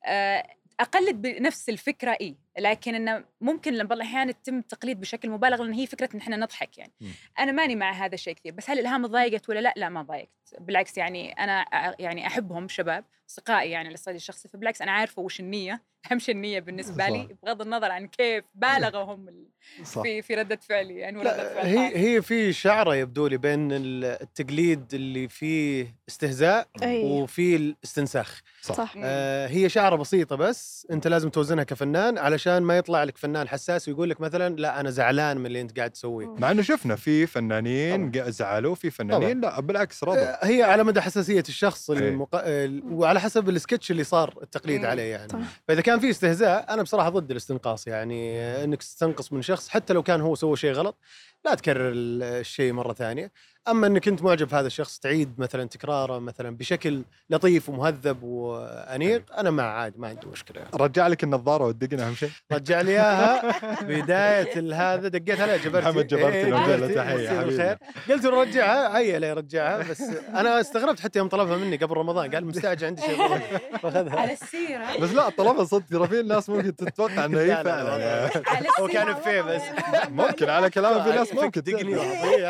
آه، 0.05 0.47
أقلد 0.79 1.21
بنفس 1.21 1.69
الفكرة 1.69 2.17
إي. 2.21 2.37
لكن 2.59 2.95
إنه 2.95 3.23
ممكن 3.41 3.77
بعض 3.83 3.91
الأحيان 3.93 4.29
يتم 4.29 4.57
التقليد 4.59 4.99
بشكل 5.01 5.29
مبالغ 5.29 5.63
لأن 5.63 5.73
هي 5.73 5.87
فكرة 5.87 6.09
إن 6.15 6.19
إحنا 6.19 6.37
نضحك 6.37 6.77
يعني 6.77 6.91
مم. 7.01 7.07
أنا 7.39 7.51
ماني 7.51 7.75
مع 7.75 7.91
هذا 7.91 8.13
الشيء 8.15 8.33
كثير 8.33 8.51
بس 8.53 8.69
هل 8.69 8.79
الهام 8.79 9.05
ضايقت 9.07 9.49
ولا 9.49 9.59
لا 9.59 9.73
لا 9.77 9.89
ما 9.89 10.01
ضايقت 10.01 10.29
بالعكس 10.59 10.97
يعني 10.97 11.31
أنا 11.31 11.65
يعني 11.99 12.27
أحبهم 12.27 12.67
شباب 12.67 13.05
أصدقائي 13.29 13.71
يعني 13.71 13.93
الصعيد 13.93 14.15
الشخصي 14.15 14.47
فبالعكس 14.49 14.81
أنا 14.81 14.91
عارفة 14.91 15.21
وش 15.21 15.39
النية 15.39 15.81
أهم 16.11 16.19
شيء 16.19 16.35
النية 16.35 16.59
بالنسبة 16.59 17.09
لي 17.09 17.23
صح. 17.23 17.35
بغض 17.43 17.61
النظر 17.61 17.91
عن 17.91 18.07
كيف 18.07 18.43
بالغوا 18.55 19.03
هم 19.15 19.45
في 19.85 20.21
في 20.21 20.35
ردة 20.35 20.55
فعلي 20.69 20.95
يعني 20.97 21.17
وردة 21.17 21.37
لا 21.37 21.53
فعل 21.53 21.65
هي. 21.65 21.97
هي 22.15 22.21
في 22.21 22.53
شعرة 22.53 22.95
يبدو 22.95 23.27
لي 23.27 23.37
بين 23.37 23.71
ال- 23.71 24.05
التقليد 24.05 24.93
اللي 24.93 25.27
فيه 25.29 25.95
استهزاء 26.09 26.67
أي. 26.83 27.03
وفيه 27.03 27.55
الاستنساخ 27.57 28.41
صح, 28.61 28.75
صح. 28.75 28.93
آه 28.97 29.47
هي 29.47 29.69
شعرة 29.69 29.95
بسيطة 29.95 30.35
بس 30.35 30.87
أنت 30.91 31.07
لازم 31.07 31.29
توزنها 31.29 31.63
كفنان 31.63 32.17
علشان 32.17 32.48
ما 32.59 32.77
يطلع 32.77 33.03
لك 33.03 33.17
فنان 33.17 33.47
حساس 33.47 33.87
ويقول 33.87 34.09
لك 34.09 34.21
مثلا 34.21 34.55
لا 34.55 34.79
أنا 34.79 34.89
زعلان 34.89 35.37
من 35.37 35.45
اللي 35.45 35.61
أنت 35.61 35.77
قاعد 35.77 35.91
تسويه 35.91 36.27
مع 36.27 36.51
إنه 36.51 36.61
شفنا 36.61 36.95
في 36.95 37.25
فنانين 37.27 38.11
زعلوا 38.31 38.75
في 38.75 38.89
فنانين 38.89 39.41
لا 39.41 39.59
بالعكس 39.61 40.03
رضوا 40.03 40.17
آه، 40.21 40.45
هي 40.45 40.63
على 40.63 40.83
مدى 40.83 41.01
حساسية 41.01 41.43
الشخص 41.49 41.89
إيه. 41.89 41.99
المق... 42.09 42.29
ال- 42.35 42.83
وعلى 42.93 43.19
حسب 43.19 43.49
السكتش 43.49 43.91
اللي 43.91 44.03
صار 44.03 44.33
التقليد 44.43 44.81
مم. 44.81 44.85
عليه 44.87 45.11
يعني 45.11 45.29
صح. 45.29 45.39
فإذا 45.67 45.81
كان 45.81 45.99
في 45.99 46.09
استهزاء 46.09 46.73
أنا 46.73 46.81
بصراحة 46.83 47.09
ضد 47.09 47.31
الاستنقاص 47.31 47.87
يعني 47.87 48.39
إنك 48.63 48.77
تستنقص 48.79 49.33
من 49.33 49.41
شخص 49.41 49.69
حتى 49.69 49.93
لو 49.93 50.03
كان 50.03 50.21
هو 50.21 50.35
سوى 50.35 50.55
شيء 50.57 50.71
غلط 50.71 50.97
لا 51.45 51.55
تكرر 51.55 51.89
ال- 51.89 52.23
الشيء 52.23 52.73
مرة 52.73 52.93
ثانية 52.93 53.31
أما 53.71 53.87
إنك 53.87 54.07
أنت 54.07 54.21
معجب 54.23 54.47
بهذا 54.47 54.67
الشخص 54.67 54.99
تعيد 54.99 55.33
مثلا 55.37 55.63
تكراره 55.67 56.19
مثلا 56.19 56.57
بشكل 56.57 57.01
لطيف 57.29 57.69
ومهذب 57.69 58.23
وأنيق 58.23 59.23
أنا 59.37 59.51
مع 59.51 59.63
عادي 59.63 59.95
ما 59.99 60.07
عندي 60.07 60.27
مشكلة. 60.27 60.61
رجع 60.73 61.07
لك 61.07 61.23
النظارة 61.23 61.65
والدقن 61.65 61.99
أهم 61.99 62.15
شيء. 62.15 62.29
رجع 62.51 62.81
لي 62.81 62.91
إياها. 62.91 63.41
بداية 63.83 64.73
هذا 64.75 65.07
دقيت 65.07 65.41
عليه 65.41 65.57
جبرتي 65.57 65.87
محمد 65.89 66.07
جبرتي 66.07 66.37
إيه، 66.37 66.49
له 66.49 66.87
مسيه 66.87 67.01
حبيبي. 67.01 67.45
بالخير. 67.45 67.77
قلت 68.09 68.25
له 68.25 68.41
رجعها 68.41 68.97
هيا 68.97 69.19
لي 69.19 69.33
رجعها 69.33 69.77
بس 69.91 70.01
أنا 70.35 70.59
استغربت 70.61 70.99
حتى 70.99 71.19
يوم 71.19 71.27
طلبها 71.27 71.57
مني 71.57 71.75
قبل 71.77 71.97
رمضان. 71.97 72.31
قال 72.35 72.45
مستعجل 72.45 72.87
عندي 72.87 73.01
شيء 73.01 73.21
على 74.19 74.33
السيرة. 74.33 74.97
بس 74.99 75.09
لا 75.13 75.29
طلبها 75.29 75.63
صدق 75.65 75.85
ترى 75.91 76.07
في 76.07 76.21
ناس 76.21 76.49
ممكن 76.49 76.75
تتوقع 76.75 77.25
إنه 77.25 77.37
لا، 77.37 77.43
هي 77.43 77.47
لا، 77.47 77.63
فعلا. 77.63 77.97
يعني. 77.97 78.67
هو 78.79 78.87
كان 78.87 79.15
بس. 79.47 79.61
ممكن 80.09 80.49
على 80.49 80.69
كلام 80.69 81.03
في 81.03 81.09
ناس 81.09 81.33
ممكن 81.33 81.61
دقني. 81.61 81.93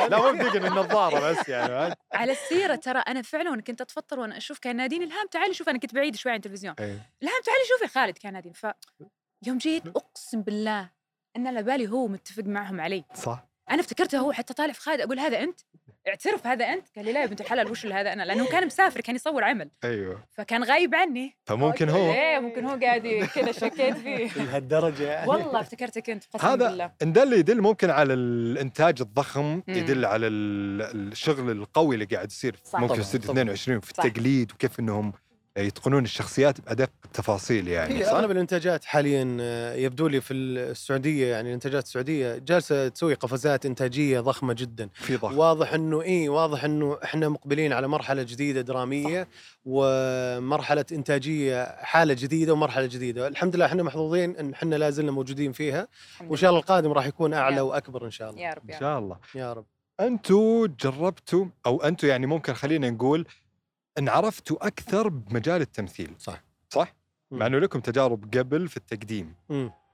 لا 0.10 0.18
مو 0.18 0.32
بدقن 0.32 0.66
النظارة. 0.66 1.09
بس 1.10 1.50
يعني 1.50 1.96
على 2.14 2.32
السيرة 2.32 2.76
ترى 2.76 3.00
أنا 3.00 3.22
فعلا 3.22 3.62
كنت 3.62 3.82
أتفطر 3.82 4.20
وأنا 4.20 4.38
أشوف 4.38 4.60
كان 4.60 4.76
نادين 4.76 5.04
الهام 5.04 5.28
تعالي 5.28 5.54
شوف 5.54 5.70
أنا 5.70 5.80
كنت 5.80 5.94
بعيد 5.96 6.16
شوي 6.16 6.32
عن 6.32 6.38
التلفزيون. 6.38 6.76
إيه. 6.80 7.12
الهام 7.24 7.42
تعالي 7.46 7.62
شوفي 7.68 7.94
خالد 7.94 8.18
كان 8.18 8.34
نادين 8.34 8.54
ف 8.54 8.68
يوم 9.48 9.58
جيت 9.58 9.88
أقسم 9.88 10.42
بالله 10.42 10.90
إن 11.36 11.48
على 11.48 11.64
بالي 11.64 11.88
هو 11.88 12.08
متفق 12.08 12.44
معهم 12.44 12.82
علي. 12.82 13.04
صح. 13.14 13.50
أنا 13.72 13.80
افتكرته 13.80 14.18
هو 14.20 14.32
حتى 14.32 14.54
طالع 14.54 14.74
في 14.74 14.82
خالد 14.82 15.02
أقول 15.02 15.20
هذا 15.20 15.44
أنت؟ 15.44 15.60
اعترف 16.10 16.48
هذا 16.48 16.66
أنت؟ 16.66 16.88
قال 16.96 17.06
لي 17.06 17.14
لا 17.14 17.22
يا 17.22 17.26
بنت 17.26 17.42
الحلال 17.42 17.72
وش 17.72 17.84
اللي 17.84 17.96
هذا 17.96 18.14
أنا؟ 18.14 18.24
لأنه 18.24 18.48
كان 18.48 18.66
مسافر 18.66 19.02
كان 19.02 19.16
يصور 19.16 19.44
عمل. 19.44 19.70
أيوه. 19.84 20.24
فكان 20.32 20.64
غايب 20.64 20.96
عني. 20.96 21.36
فممكن 21.46 21.90
هو. 21.90 22.14
إيه 22.14 22.40
ممكن 22.40 22.66
هو 22.66 22.80
قاعد 22.82 23.08
كذا 23.36 23.52
شكيت 23.52 23.98
فيه. 23.98 24.28
لهالدرجة 24.44 25.04
يعني. 25.04 25.30
والله 25.30 25.60
افتكرتك 25.60 26.10
أنت 26.10 26.24
قسما 26.34 26.54
هذا 26.54 26.68
بالله. 26.70 26.92
ان 27.02 27.14
ده 27.14 27.24
اللي 27.24 27.40
يدل 27.40 27.62
ممكن 27.62 27.90
على 27.90 28.14
الإنتاج 28.14 29.02
الضخم 29.02 29.44
مم. 29.46 29.64
يدل 29.68 30.06
على 30.06 30.28
ال- 30.28 31.12
الشغل 31.12 31.52
القوي 31.52 31.96
اللي 31.96 32.06
قاعد 32.06 32.32
يصير 32.32 32.56
صح. 32.64 32.80
ممكن 32.80 33.00
استوديو 33.00 33.28
طبعاً. 33.28 33.42
22 33.42 33.80
في. 33.80 33.90
التقليد 33.92 34.52
وكيف 34.52 34.80
إنهم 34.80 35.14
يتقنون 35.58 36.04
الشخصيات 36.04 36.62
بأدق 36.62 36.90
التفاصيل 37.06 37.68
يعني 37.68 38.00
هي 38.00 38.06
صح؟ 38.06 38.12
أغلب 38.12 38.32
الإنتاجات 38.32 38.86
حاليا 38.86 39.38
آه، 39.42 39.74
يبدو 39.76 40.08
لي 40.08 40.22
في 40.22 40.34
السعودية 40.34 41.28
يعني 41.32 41.48
الإنتاجات 41.50 41.84
السعودية 41.84 42.38
جالسة 42.38 42.88
تسوي 42.88 43.14
قفزات 43.14 43.66
إنتاجية 43.66 44.20
ضخمة 44.20 44.54
جدا. 44.54 44.90
في 44.94 45.16
ضغط 45.18 45.34
واضح 45.36 45.74
إنه 45.74 46.02
إي 46.02 46.30
واضح 46.30 46.64
إنه 46.64 46.98
إحنا 47.04 47.30
مقبلين 47.30 47.74
على 47.74 47.88
مرحلة 47.88 48.24
جديدة 48.24 48.62
درامية 48.62 49.28
ومرحلة 49.66 50.86
إنتاجية 50.92 51.66
حالة 51.84 52.14
جديدة 52.14 52.54
ومرحلة 52.54 52.86
جديدة. 52.86 53.28
الحمد 53.28 53.56
لله 53.56 53.66
إحنا 53.66 53.84
محظوظين 53.84 54.36
إن 54.36 54.54
إحنا 54.54 54.76
لا 54.76 54.90
زلنا 54.90 55.12
موجودين 55.12 55.52
فيها. 55.52 55.88
وإن 56.28 56.36
شاء 56.38 56.50
الله 56.50 56.60
القادم 56.62 56.92
راح 56.92 57.06
يكون 57.06 57.34
أعلى 57.34 57.56
يا. 57.56 57.62
وأكبر 57.62 58.06
إن 58.06 58.12
شاء 58.12 58.30
الله. 58.30 58.42
يا 58.42 58.54
رب 58.54 58.70
يا 58.70 58.76
إن 58.76 58.76
رب. 58.76 58.80
شاء 58.82 59.00
الله. 59.00 59.18
يا 59.36 59.54
رب. 59.54 59.66
أنتوا 60.00 60.68
جربتوا 60.68 61.46
أو 61.66 61.82
أنتوا 61.84 62.10
يعني 62.10 62.26
ممكن 62.26 62.54
خلينا 62.54 62.90
نقول 62.90 63.26
إن 64.00 64.10
عرفتوا 64.10 64.68
أكثر 64.68 65.08
بمجال 65.08 65.62
التمثيل 65.62 66.14
صح. 66.20 66.44
صح؟ 66.70 66.96
مع 67.32 67.46
إنه 67.46 67.60
لكم 67.60 67.80
تجارب 67.80 68.38
قبل 68.38 68.68
في 68.68 68.78
التقديم. 68.78 69.34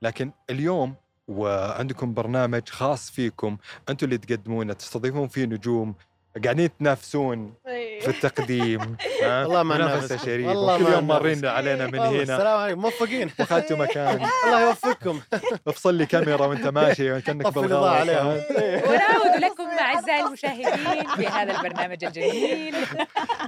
لكن 0.01 0.31
اليوم 0.49 0.95
وعندكم 1.27 2.13
برنامج 2.13 2.69
خاص 2.69 3.11
فيكم 3.11 3.57
أنتم 3.89 4.05
اللي 4.05 4.17
تقدمونه 4.17 4.73
تستضيفون 4.73 5.27
فيه 5.27 5.45
نجوم 5.45 5.95
قاعدين 6.43 6.69
تنافسون 6.79 7.53
في 8.01 8.07
التقديم؟ 8.07 8.81
والله 9.23 9.63
ما 9.63 9.75
منافسة. 9.77 10.17
شريفة. 10.17 10.77
كل 10.77 10.93
يوم 10.93 11.07
مارين. 11.07 11.45
علينا 11.45 11.87
من 11.87 11.99
والله 11.99 12.09
هنا. 12.09 12.21
السلام 12.21 12.57
عليكم. 12.59 12.81
موفقين. 12.81 13.29
واخذتوا 13.39 13.77
مكان. 13.77 14.15
الله 14.45 14.67
يوفقكم. 14.67 15.19
افصل 15.67 15.95
لي 15.95 16.05
كاميرا 16.05 16.45
وانت 16.45 16.67
ماشي 16.67 17.21
كانك 17.21 17.45
عليهم. 17.57 18.27
ونعود 18.27 19.41
لكم 19.41 19.63
أعزائي 19.79 20.21
المشاهدين 20.27 21.07
في 21.15 21.27
هذا 21.27 21.57
البرنامج 21.57 22.05
الجميل. 22.05 22.75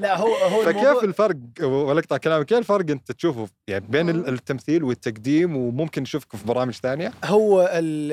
لا 0.02 0.18
هو 0.18 0.36
هو 0.36 0.62
فكيف 0.62 1.04
الفرق؟ 1.04 1.36
ولا 1.62 2.00
اقطع 2.00 2.18
كلامك. 2.18 2.46
كيف 2.46 2.58
الفرق 2.58 2.86
انت 2.90 3.12
تشوفه؟ 3.12 3.48
يعني 3.68 3.86
بين 3.90 4.10
ال- 4.10 4.28
التمثيل 4.30 4.84
والتقديم 4.84 5.58
وممكن 5.58 6.02
نشوفكم 6.02 6.38
في 6.38 6.46
برامج 6.46 6.74
ثانية؟ 6.74 7.12
هو 7.26 7.70
ال- 7.74 8.12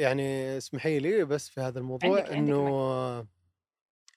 يعني 0.00 0.56
اسمحي 0.56 0.98
لي 0.98 1.24
بس 1.24 1.48
في 1.48 1.60
هذا 1.60 1.78
الموضوع 1.78 2.24
إنه 2.32 3.24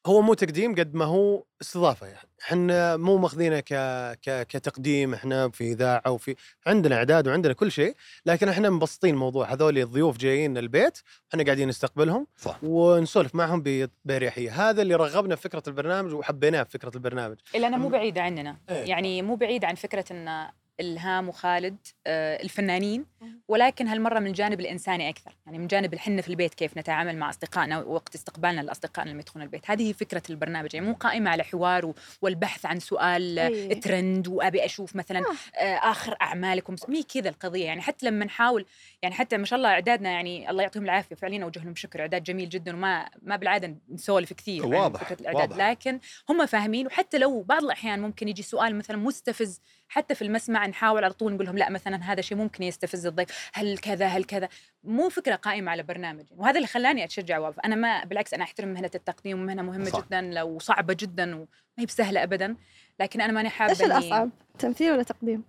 هو 0.05 0.21
مو 0.21 0.33
تقديم 0.33 0.75
قد 0.75 0.95
ما 0.95 1.05
هو 1.05 1.43
استضافة 1.61 2.07
يعني. 2.07 2.27
إحنا 2.43 2.97
مو 2.97 3.17
ماخذينه 3.17 3.59
ك... 3.59 3.73
ك... 4.21 4.47
كتقديم 4.47 5.13
إحنا 5.13 5.49
في 5.49 5.71
إذاعة 5.71 6.11
وفي 6.11 6.35
عندنا 6.67 6.95
إعداد 6.95 7.27
وعندنا 7.27 7.53
كل 7.53 7.71
شيء 7.71 7.95
لكن 8.25 8.49
إحنا 8.49 8.69
مبسطين 8.69 9.13
الموضوع 9.13 9.53
هذول 9.53 9.77
الضيوف 9.77 10.17
جايين 10.17 10.57
البيت 10.57 10.97
إحنا 11.33 11.43
قاعدين 11.43 11.67
نستقبلهم 11.67 12.27
صح. 12.37 12.59
ونسولف 12.63 13.35
معهم 13.35 13.61
ب- 13.65 13.89
بأريحية. 14.05 14.69
هذا 14.69 14.81
اللي 14.81 14.95
رغبنا 14.95 15.35
في 15.35 15.41
فكرة 15.41 15.63
البرنامج 15.67 16.13
وحبيناه 16.13 16.63
في 16.63 16.71
فكرة 16.71 16.91
البرنامج. 16.95 17.35
إلا 17.55 17.67
انها 17.67 17.79
مو 17.79 17.89
بعيده 17.89 18.21
عننا. 18.21 18.57
إيه. 18.69 18.75
يعني 18.89 19.21
مو 19.21 19.35
بعيد 19.35 19.65
عن 19.65 19.75
فكرة 19.75 20.05
إن 20.11 20.47
إلهام 20.79 21.29
وخالد 21.29 21.77
آه، 22.07 22.43
الفنانين. 22.43 23.05
ولكن 23.47 23.87
هالمرة 23.87 24.19
من 24.19 24.27
الجانب 24.27 24.59
الإنساني 24.59 25.09
أكثر. 25.09 25.35
يعني 25.45 25.59
من 25.59 25.67
جانب 25.67 25.93
الحنه 25.93 26.21
في 26.21 26.27
البيت 26.27 26.53
كيف 26.53 26.77
نتعامل 26.77 27.17
مع 27.17 27.29
أصدقائنا 27.29 27.79
وقت 27.79 28.15
استقبالنا 28.15 28.61
لأصدقائنا 28.61 29.09
لما 29.09 29.19
يدخلون 29.19 29.45
البيت. 29.45 29.71
هذه 29.71 29.87
هي 29.89 29.93
فكرة 29.93 30.21
البرنامج. 30.29 30.73
يعني 30.73 30.85
مو 30.85 30.93
قائمة 30.93 31.29
على 31.31 31.43
حوار 31.43 31.93
والبحث 32.21 32.65
عن 32.65 32.79
سؤال 32.79 33.39
آه، 33.39 33.47
إيه. 33.47 33.79
ترند 33.81 34.27
وأبي 34.27 34.65
أشوف 34.65 34.95
مثلا 34.95 35.19
آه. 35.19 35.63
آخر 35.63 36.17
أعمالكم. 36.21 36.75
مي 36.87 37.03
كذا 37.03 37.29
القضية. 37.29 37.65
يعني 37.65 37.81
حتى 37.81 38.05
لما 38.05 38.25
نحاول 38.25 38.65
يعني 39.01 39.15
حتى 39.15 39.37
ما 39.37 39.45
شاء 39.45 39.57
الله 39.57 39.69
إعدادنا 39.69 40.09
يعني 40.09 40.49
الله 40.49 40.63
يعطيهم 40.63 40.83
العافية 40.83 41.15
فعليا 41.15 41.43
أوجه 41.43 41.63
لهم 41.63 41.75
شكر. 41.75 42.01
إعداد 42.01 42.23
جميل 42.23 42.49
جدا 42.49 42.75
وما 42.75 43.09
ما 43.21 43.35
بالعادة 43.35 43.75
نسولف 43.89 44.33
كثير 44.33 44.63
عن 44.65 44.73
واضح، 44.73 45.03
فكرة 45.03 45.21
الإعداد. 45.21 45.51
واضح. 45.51 45.69
لكن 45.69 45.99
هم 46.29 46.45
فاهمين. 46.45 46.87
وحتى 46.87 47.17
لو 47.17 47.41
بعض 47.41 47.63
الأحيان 47.63 47.99
ممكن 47.99 48.27
يجي 48.27 48.43
سؤال 48.43 48.75
مثلا 48.75 48.97
مستفز 48.97 49.61
حتى 49.87 50.15
في 50.15 50.21
المسمع 50.21 50.67
نحاول 50.67 51.03
على 51.03 51.13
طول 51.13 51.33
نقول 51.33 51.45
لهم 51.45 51.57
لا 51.57 51.69
مثلا 51.69 52.03
هذا 52.03 52.21
شيء 52.21 52.37
ممكن 52.37 52.63
يستفز 52.63 53.05
الضيف 53.05 53.49
هل 53.53 53.77
كذا 53.77 54.05
هل 54.07 54.23
كذا 54.23 54.49
مو 54.83 55.09
فكرة 55.09 55.35
قائمة 55.35 55.71
على 55.71 55.83
برنامج 55.83 56.25
وهذا 56.31 56.57
اللي 56.57 56.67
خلاني 56.67 57.03
أتشجع 57.03 57.37
واقف 57.37 57.59
أنا 57.59 57.75
ما 57.75 58.03
بالعكس 58.03 58.33
أنا 58.33 58.43
أحترم 58.43 58.67
مهنة 58.67 58.91
التقديم 58.95 59.41
ومهنه 59.41 59.61
مهمة 59.61 59.85
صح. 59.85 59.99
صح. 59.99 60.05
جدا 60.05 60.21
لو 60.21 60.59
صعبة 60.59 60.95
جدا 60.99 61.35
وما 61.35 61.47
هي 61.79 61.85
بسهلة 61.85 62.23
ابدا 62.23 62.55
لكن 62.99 63.21
أنا 63.21 63.33
ماني 63.33 63.49
حابة 63.49 63.71
إيش 63.71 63.81
الأصعب؟ 63.81 64.29
تمثيل 64.59 64.91
ولا 64.91 65.03
تقديم؟ 65.03 65.43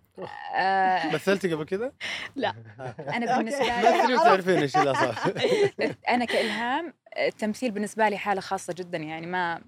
آه 0.55 1.15
مثلتي 1.15 1.55
قبل 1.55 1.65
كذا؟ 1.65 1.93
أنا 3.17 3.27
بالنسبة 3.39 3.65
لي 3.65 4.03
مثلي 4.03 4.15
وتعرفين 4.15 4.59
إيش 4.59 4.77
الأصعب 4.77 5.15
أنا 6.09 6.25
كإلهام 6.25 6.95
التمثيل 7.19 7.71
بالنسبة 7.71 8.09
لي 8.09 8.19
حالة 8.19 8.41
خاصة 8.41 8.75
جدا 8.79 8.99
يعني 8.99 9.27
ما 9.27 9.61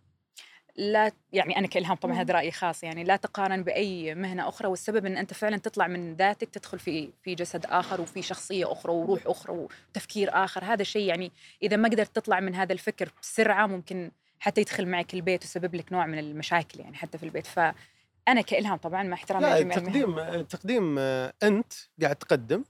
لا 0.78 1.12
يعني 1.32 1.58
أنا 1.58 1.66
كإلهام 1.66 1.96
طبعا. 1.96 2.14
هذا 2.20 2.34
رأيي 2.34 2.50
خاص 2.50 2.84
يعني 2.84 3.04
لا 3.04 3.16
تقارن 3.16 3.62
بأي 3.62 4.14
مهنة 4.14 4.48
أخرى 4.48 4.68
والسبب 4.68 5.06
إن 5.06 5.16
أنت 5.16 5.34
فعلا 5.34 5.56
تطلع 5.56 5.86
من 5.86 6.14
ذاتك 6.14 6.48
تدخل 6.48 6.78
في 6.78 7.10
في 7.22 7.34
جسد 7.34 7.66
آخر 7.66 8.00
وفي 8.00 8.22
شخصية 8.22 8.72
أخرى 8.72 8.92
وروح 8.92 9.20
أخرى 9.26 9.68
وتفكير 9.92 10.44
آخر 10.44 10.64
هذا 10.64 10.82
شيء 10.82 11.08
يعني 11.08 11.32
إذا 11.62 11.76
ما 11.76 11.88
قدرت 11.88 12.16
تطلع 12.16 12.40
من 12.40 12.54
هذا 12.54 12.72
الفكر 12.72 13.12
بسرعة 13.22 13.66
ممكن 13.66 14.10
حتى 14.40 14.60
يدخل 14.60 14.86
معك 14.86 15.14
البيت 15.14 15.42
ويسبب 15.42 15.74
لك 15.74 15.92
نوع 15.92 16.06
من 16.06 16.18
المشاكل 16.18 16.80
يعني 16.80 16.96
حتى 16.96 17.18
في 17.18 17.24
البيت 17.24 17.46
فأنا 17.46 18.40
كإلهام 18.46 18.76
طبعا 18.76 19.02
مع 19.02 19.14
احترامي 19.14 19.46
لا 19.46 19.58
المهن. 19.58 19.78
التقديم 19.78 20.18
التقديم 20.18 20.98
آه، 20.98 21.32
أنت 21.42 21.72
قاعد 22.02 22.16
تقدم 22.16 22.64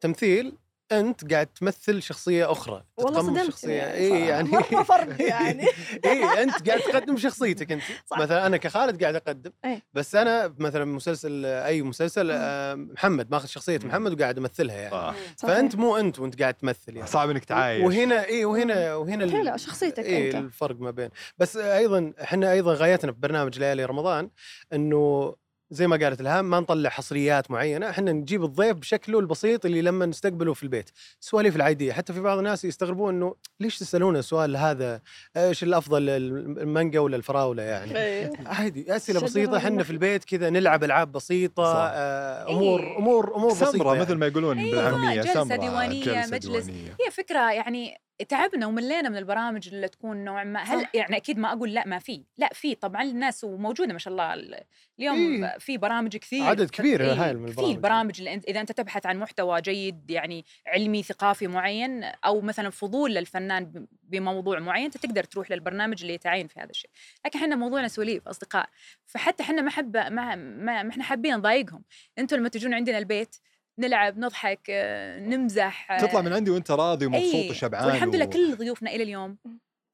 تمثيل 0.00 0.56
أنت 0.92 1.32
قاعد 1.32 1.46
تمثل 1.46 2.02
شخصية 2.02 2.52
أخرى 2.52 2.84
والله 2.96 3.10
تتقمص 3.20 3.26
صدمتني 3.26 3.50
شخصية 3.50 3.72
يعني 3.72 3.98
اي. 4.16 4.26
يعني 4.26 4.48
مرة 4.50 4.82
فرق 4.82 5.22
يعني. 5.22 5.66
اي 6.04 6.42
أنت 6.42 6.68
قاعد 6.68 6.80
تقدم 6.80 7.16
شخصيتك 7.16 7.72
أنت 7.72 7.82
صح. 8.10 8.18
مثلا 8.18 8.46
أنا 8.46 8.56
كخالد 8.56 9.02
قاعد 9.02 9.14
أقدم 9.16 9.50
إيه. 9.64 9.82
بس 9.92 10.14
أنا 10.14 10.54
مثلا 10.58 10.84
مسلسل 10.84 11.44
أي 11.44 11.82
مسلسل 11.82 12.26
محمد 12.76 13.30
ماخذ 13.30 13.46
شخصية 13.48 13.78
مم. 13.82 13.88
محمد 13.88 14.12
وقاعد 14.12 14.38
أمثلها 14.38 14.76
يعني 14.76 14.94
صح. 15.36 15.48
فأنت 15.48 15.76
مو 15.76 15.96
أنت 15.96 16.18
وأنت 16.18 16.40
قاعد 16.42 16.54
تمثل 16.54 16.96
يعني 16.96 17.06
صعب 17.08 17.30
إنك 17.30 17.44
تعايش 17.44 17.84
وهنا 17.84 18.24
اي 18.26 18.44
وهنا 18.44 18.94
وهنا 18.94 19.24
لا 19.24 19.56
شخصيتك 19.56 20.04
إيه 20.04 20.26
أنت 20.26 20.34
الفرق 20.34 20.80
ما 20.80 20.90
بين 20.90 21.08
بس 21.38 21.56
أيضا 21.56 22.12
إحنا 22.22 22.52
أيضا 22.52 22.74
غايتنا 22.74 23.12
في 23.12 23.18
برنامج 23.20 23.58
ليالي 23.58 23.84
رمضان 23.84 24.30
إنه 24.72 25.34
زي 25.70 25.86
ما 25.86 25.96
قالت 25.96 26.20
الهام 26.20 26.50
ما 26.50 26.60
نطلع 26.60 26.90
حصريات 26.90 27.50
معينة 27.50 27.90
إحنا 27.90 28.12
نجيب 28.12 28.44
الضيف 28.44 28.76
بشكله 28.76 29.18
البسيط 29.18 29.64
اللي 29.66 29.82
لما 29.82 30.06
نستقبله 30.06 30.54
في 30.54 30.62
البيت 30.62 30.90
السواليف 31.20 31.56
العاديه 31.56 31.92
حتى 31.92 32.12
في 32.12 32.20
بعض 32.20 32.38
الناس 32.38 32.64
يستغربون 32.64 33.14
إنه 33.14 33.34
ليش 33.60 33.78
تسالونا 33.78 34.18
السؤال 34.18 34.56
هذا 34.56 35.00
إيش 35.36 35.62
الأفضل 35.62 36.08
المانجا 36.08 37.00
ولا 37.00 37.16
الفراولة 37.16 37.62
يعني 37.62 37.96
إيه. 37.98 38.30
عادي 38.46 38.96
أسئلة 38.96 39.20
بسيطة 39.20 39.56
إحنا 39.56 39.82
في 39.82 39.90
البيت 39.90 40.24
كذا 40.24 40.50
نلعب 40.50 40.84
ألعاب 40.84 41.12
بسيطة. 41.12 41.74
آه 41.76 42.50
أمور 42.50 42.80
إيه. 42.80 42.98
أمور 42.98 43.36
أمور 43.36 43.50
بسيطة 43.50 43.72
سمرة 43.72 43.88
يعني. 43.88 44.00
مثل 44.00 44.14
ما 44.14 44.26
يقولون 44.26 44.58
أيوة، 44.58 44.90
بالعامية 44.90 45.22
جلسة 45.22 45.44
سمرة 45.44 45.56
ديوانية، 45.56 46.04
جلسة 46.04 46.36
مجلس. 46.36 46.64
ديوانية. 46.64 46.96
هي 47.06 47.10
فكرة 47.10 47.52
يعني 47.52 48.07
تعبنا 48.28 48.66
وملينا 48.66 49.08
من 49.08 49.16
البرامج 49.16 49.68
اللي 49.68 49.88
تكون 49.88 50.24
نوعا 50.24 50.44
ما 50.44 50.62
هل 50.62 50.82
صح. 50.82 50.90
يعني 50.94 51.16
أكيد 51.16 51.38
ما 51.38 51.52
أقول 51.52 51.74
لا 51.74 51.86
ما 51.86 51.98
في 51.98 52.22
لا 52.38 52.48
في 52.52 52.74
طبعا 52.74 53.02
الناس 53.02 53.44
وموجودة 53.44 53.92
ما 53.92 53.98
شاء 53.98 54.12
الله 54.12 54.34
ال- 54.34 54.60
اليوم 54.98 55.44
إيه. 55.44 55.58
في 55.58 55.78
برامج 55.78 56.16
كثير 56.16 56.42
عدد 56.44 56.70
كبير 56.70 57.00
إيه، 57.04 57.12
هايل 57.24 57.38
من 57.38 57.52
كثير 57.52 57.64
البرامج. 57.64 57.78
برامج 57.78 58.18
اللي 58.18 58.34
انت 58.34 58.44
إذا 58.44 58.60
أنت 58.60 58.72
تبحث 58.72 59.06
عن 59.06 59.18
محتوى 59.18 59.60
جيد 59.60 60.10
يعني 60.10 60.44
علمي 60.66 61.02
ثقافي 61.02 61.46
معين 61.46 62.04
أو 62.04 62.40
مثلا 62.40 62.70
فضول 62.70 63.14
للفنان 63.14 63.86
بموضوع 64.02 64.58
معين 64.58 64.84
أنت 64.84 64.96
تقدر 64.96 65.24
تروح 65.24 65.50
للبرنامج 65.50 66.00
اللي 66.00 66.14
يتعين 66.14 66.46
في 66.48 66.60
هذا 66.60 66.70
الشيء 66.70 66.90
لكن 67.26 67.38
إحنا 67.38 67.56
موضوعنا 67.56 67.88
سواليف 67.88 68.28
أصدقاء 68.28 68.68
فحتى 69.06 69.42
إحنا 69.42 69.62
ما 69.62 69.70
حب 69.70 69.96
ما, 69.96 70.10
ما, 70.34 70.82
ما 70.82 70.90
إحنا 70.90 71.04
حابين 71.04 71.34
نضايقهم 71.36 71.82
أنتم 72.18 72.36
لما 72.36 72.48
تجون 72.48 72.74
عندنا 72.74 72.98
البيت 72.98 73.36
نلعب 73.78 74.18
نضحك 74.18 74.60
آه، 74.70 75.18
نمزح 75.20 75.92
آه، 75.92 75.98
تطلع 75.98 76.20
من 76.20 76.32
عندي 76.32 76.50
وأنت 76.50 76.70
راضي 76.70 77.06
ومبسوط. 77.06 77.50
وشبعان 77.50 77.84
والحمد 77.86 78.14
لله 78.16 78.24
و- 78.26 78.30
كل 78.30 78.56
ضيوفنا 78.56 78.90
إلى 78.90 79.02
اليوم 79.02 79.36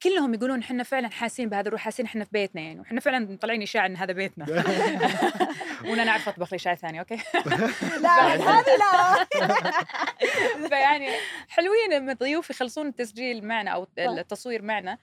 كلهم 0.03 0.35
يقولون 0.35 0.61
إحنا 0.61 0.83
فعلا 0.83 1.09
حاسين 1.09 1.49
بهذا 1.49 1.69
الروح 1.69 1.81
حاسين 1.81 2.07
إحنا 2.07 2.25
في 2.25 2.31
بيتنا 2.33 2.61
يعني 2.63 2.81
وإحنا 2.81 3.01
فعلا 3.01 3.37
طالعين 3.41 3.63
إشاعة 3.63 3.87
إن 3.87 3.97
هذا 3.97 4.13
بيتنا. 4.13 4.47
وأنا 5.89 6.05
نعرف 6.05 6.29
أطبخ 6.29 6.53
لي 6.53 6.57
إشاعة 6.57 6.77
ثانية 6.77 7.01
okay؟ 7.01 7.15
لا 8.03 8.35
هذه 8.35 8.77
لا. 8.79 9.25
فيعني 10.69 11.09
حلوين 11.49 11.93
لما 11.93 12.13
الضيوف 12.13 12.51
يخلصون 12.51 12.87
التسجيل 12.87 13.45
معنا 13.45 13.71
أو 13.71 13.87
التصوير 13.99 14.63
معنا. 14.63 14.99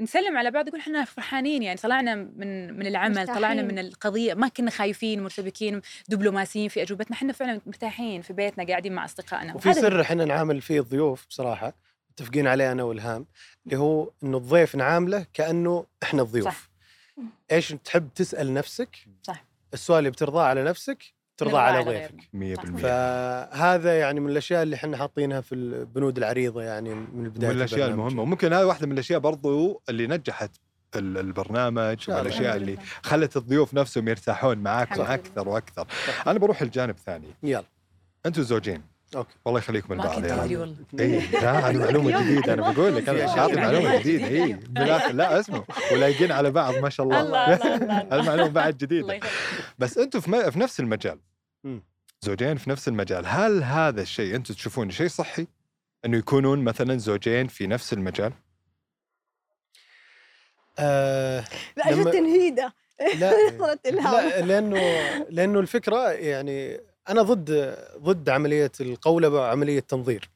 نسلم 0.00 0.36
على 0.38 0.50
بعض 0.50 0.68
يقول 0.68 0.80
إحنا 0.80 1.04
فرحانين 1.04 1.62
يعني 1.62 1.78
طلعنا 1.78 2.14
من 2.14 2.78
من 2.78 2.86
العمل 2.86 3.14
طلعنا 3.26 3.62
مرتاحين. 3.62 3.66
من 3.66 3.78
القضية 3.78 4.34
ما 4.34 4.48
كنا 4.48 4.70
خايفين 4.70 5.22
مرتبكين 5.22 5.80
دبلوماسيين 6.08 6.68
في 6.68 6.82
أجوبتنا 6.82 7.16
إحنا 7.16 7.32
فعلا 7.32 7.60
مرتاحين 7.66 8.22
في 8.22 8.32
بيتنا 8.32 8.66
قاعدين 8.66 8.92
مع 8.92 9.04
أصدقائنا 9.04 9.54
وفي 9.54 9.74
سر 9.74 10.00
إحنا 10.00 10.24
نعامل 10.24 10.60
فيه 10.60 10.80
الضيوف 10.80 11.26
بصراحة 11.26 11.74
متفقين 12.10 12.46
عليه 12.46 12.72
أنا 12.72 12.82
والهام 12.82 13.26
اللي 13.66 13.76
هو 13.78 14.10
إنه 14.22 14.36
الضيف 14.36 14.76
نعامله 14.76 15.26
كأنه 15.34 15.86
إحنا 16.02 16.22
الضيوف 16.22 16.46
صح. 16.46 16.68
إيش 17.52 17.74
تحب 17.84 18.08
تسأل 18.14 18.54
نفسك 18.54 18.96
صح. 19.22 19.44
السؤال 19.74 19.98
اللي 19.98 20.10
بترضاه 20.10 20.42
على 20.42 20.64
نفسك 20.64 21.15
نرضى 21.42 21.56
على. 21.58 21.84
ضيفك 21.84 22.14
100% 22.32 22.76
فهذا 22.76 23.98
يعني 23.98 24.20
من 24.20 24.30
الأشياء 24.30 24.62
اللي 24.62 24.76
إحنا 24.76 24.96
حاطينها 24.96 25.40
في 25.40 25.54
البنود 25.54 26.18
العريضة 26.18 26.62
يعني 26.62 26.94
من 26.94 27.24
البدايه 27.24 27.50
من 27.50 27.56
الأشياء. 27.56 27.88
المهمة 27.88 28.22
وممكن 28.22 28.52
هذه 28.52 28.64
واحدة 28.64 28.86
من 28.86 28.92
الأشياء 28.92 29.20
برضو 29.20 29.82
اللي 29.88 30.06
نجحت 30.06 30.50
ال- 30.96 31.18
البرنامج 31.18 32.00
شاء 32.00 32.14
ومن 32.16 32.26
الله. 32.26 32.36
الأشياء 32.38 32.56
الحمد 32.56 32.68
اللي. 32.68 32.78
خلت 33.02 33.36
الضيوف 33.36 33.74
نفسهم 33.74 34.08
يرتاحون 34.08 34.58
معاكم. 34.58 35.00
أكثر 35.02 35.48
وأكثر 35.48 35.86
أنا 36.26 36.38
بروح 36.38 36.62
الجانب 36.62 36.96
ثاني 37.06 37.28
يلا 37.42 37.64
أنتم 38.26 38.42
زوجين 38.42 38.82
okay. 39.16 39.34
والله 39.44 39.58
يخليكم 39.60 40.00
أدري 40.00 40.32
رب. 40.32 40.60
والله. 40.60 40.76
اي 41.00 41.20
لا 41.32 41.52
هذه 41.70 41.76
معلومة 41.78 42.20
جديدة. 42.22 42.52
أنا 42.54 42.70
بقول 42.72 42.96
لك 42.96 43.08
أنا 43.08 43.28
اعطي 43.28 43.54
يعني 43.54 43.60
معلومة 43.66 43.98
جديدة. 44.00 44.26
اي. 44.28 44.52
بالآخر 44.52 45.12
لا 45.12 45.40
اسمعوا 45.40 45.64
ولايقين 45.92 46.32
على 46.32 46.50
بعض 46.50 46.74
ما 46.74 46.88
شاء 46.90 47.06
الله. 47.06 47.20
الله 47.20 47.54
الله 47.54 47.76
الله. 47.76 48.00
المعلومة 48.20 48.48
بعد 48.50 48.82
الله 48.82 49.00
جديده. 49.00 49.20
بس 49.78 49.98
أنتم 49.98 50.20
في, 50.20 50.50
في 50.52 50.58
نفس 50.58 50.80
المجال. 50.80 51.18
زوجين 52.20 52.56
في 52.56 52.70
نفس 52.70 52.88
المجال. 52.88 53.26
هل 53.26 53.62
هذا 53.62 54.02
الشيء 54.02 54.36
أنتم 54.36 54.54
تشوفونه 54.54 54.90
شيء 54.92 55.08
صحي؟ 55.08 55.46
أنه 56.04 56.16
يكونون 56.18 56.64
مثلا 56.64 56.98
زوجين 56.98 57.46
في 57.46 57.66
نفس 57.66 57.92
المجال؟ 57.92 58.32
آه 60.78 61.44
لا 61.76 61.82
لما- 61.92 62.10
صارت 63.58 63.86
الهام 63.86 64.28
لا 64.28 64.40
لأنه 64.40 64.78
لأنه 65.30 65.60
الفكرة 65.60 66.10
يعني 66.12 66.80
أنا 67.08 67.22
ضد 67.22 67.76
ضد 67.98 68.28
عملية 68.28 68.72
القولبه 68.80 69.36
وعملية 69.40 69.80
تنظير 69.80 70.30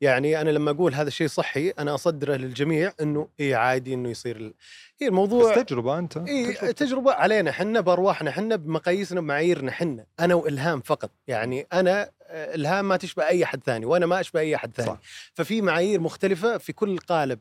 يعني 0.00 0.40
أنا 0.40 0.50
لما 0.50 0.70
أقول 0.70 0.94
هذا 0.94 1.08
الشيء 1.08 1.26
صحي 1.28 1.70
أنا 1.70 1.94
أصدره 1.94 2.34
للجميع 2.36 2.92
إنه 3.00 3.28
اي 3.40 3.54
عادي 3.54 3.94
إنه 3.94 4.08
يصير 4.08 4.36
ال- 4.36 4.54
هي 5.00 5.08
الموضوع 5.08 5.56
بس 5.56 5.64
تجربة 5.64 5.98
أنت 5.98 6.16
اي 6.16 6.52
تجربة. 6.52 6.72
تجربة 6.72 7.12
علينا 7.12 7.52
حنا 7.52 7.80
بأرواحنا 7.80 8.30
حنا 8.30 8.56
بمقاييسنا 8.56 9.20
بمعاييرنا 9.20 9.70
حنا 9.72 10.06
أنا 10.20 10.34
وإلهام 10.34 10.80
فقط 10.80 11.10
يعني 11.26 11.66
أنا 11.72 12.10
آه، 12.22 12.54
إلهام 12.54 12.88
ما 12.88 12.96
تشبه 12.96 13.26
أي 13.28 13.44
أحد 13.44 13.62
ثاني 13.64 13.86
وأنا 13.86 14.06
ما 14.06 14.20
أشبه 14.20 14.40
أي 14.40 14.54
أحد 14.56 14.72
ثاني 14.76 14.88
صح. 14.88 14.98
ففي 15.34 15.62
معايير 15.62 16.00
مختلفة 16.00 16.58
في 16.58 16.72
كل 16.72 16.98
قالب 16.98 17.40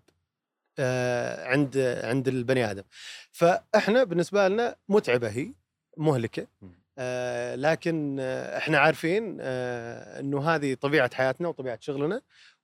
آه، 0.80 1.48
عند 1.48 1.78
عند 2.04 2.28
البني 2.28 2.72
آدم 2.72 2.84
فإحنا 3.32 4.04
بالنسبة 4.04 4.48
لنا 4.48 4.76
متعبة 4.90 5.30
هي 5.30 5.52
مهلكة. 5.98 6.48
آه، 6.98 7.56
لكن 7.56 8.18
آه، 8.20 8.58
إحنا 8.58 8.78
عارفين 8.78 9.38
آه، 9.42 10.20
إنه 10.20 10.50
هذه 10.50 10.74
طبيعة 10.74 11.16
حياتنا 11.16 11.48
وطبيعة 11.48 11.78
شغلنا 11.82 12.22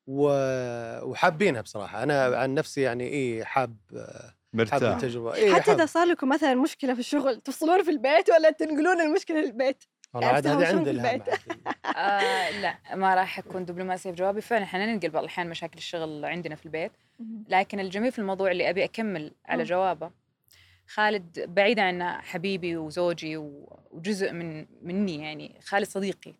وحابينها 0.07 1.61
بصراحة. 1.61 2.03
أنا 2.03 2.23
عن 2.23 2.53
نفسي 2.53 2.81
يعني 2.81 3.03
إيه 3.03 3.43
حاب 3.43 3.77
مرتاح. 4.53 4.95
التجربة. 4.95 5.33
إيه 5.33 5.53
حتى 5.53 5.63
حاب. 5.63 5.75
إذا 5.75 5.85
صار 5.85 6.07
لكم 6.07 6.29
مثلا 6.29 6.55
مشكلة 6.55 6.93
في 6.93 6.99
الشغل 6.99 7.41
تفصلون 7.41 7.83
في 7.83 7.91
البيت 7.91 8.29
ولا 8.29 8.51
تنقلون 8.51 9.01
المشكلة 9.01 9.41
للبيت؟ 9.41 9.83
والله 10.13 10.29
عاد 10.29 10.47
هذه 10.47 10.67
عند 10.67 10.87
البيت. 10.87 11.23
آه 11.97 12.49
لا 12.61 12.77
ما 12.95 13.15
راح 13.15 13.39
أكون 13.39 13.65
دبلوماسية 13.65 14.09
في 14.11 14.15
جوابي. 14.15 14.41
فعلا 14.41 14.63
إحنا 14.63 14.85
ننقل 14.85 15.09
بعض 15.09 15.23
الأحيان 15.23 15.49
مشاكل 15.49 15.77
الشغل 15.77 16.25
عندنا 16.25 16.55
في 16.55 16.65
البيت. 16.65 16.91
لكن 17.49 17.79
الجميل 17.79 18.11
في 18.11 18.19
الموضوع 18.19 18.51
اللي 18.51 18.69
أبي 18.69 18.83
أكمل 18.83 19.31
على. 19.45 19.63
جوابه 19.63 20.11
خالد 20.93 21.39
بعيدا 21.39 21.81
عن 21.81 22.21
حبيبي 22.21 22.77
وزوجي 22.77 23.37
وجزء 23.37 24.31
من 24.31 24.65
مني 24.81 25.15
يعني 25.15 25.59
خالد 25.63 25.85
صديقي. 25.85 26.33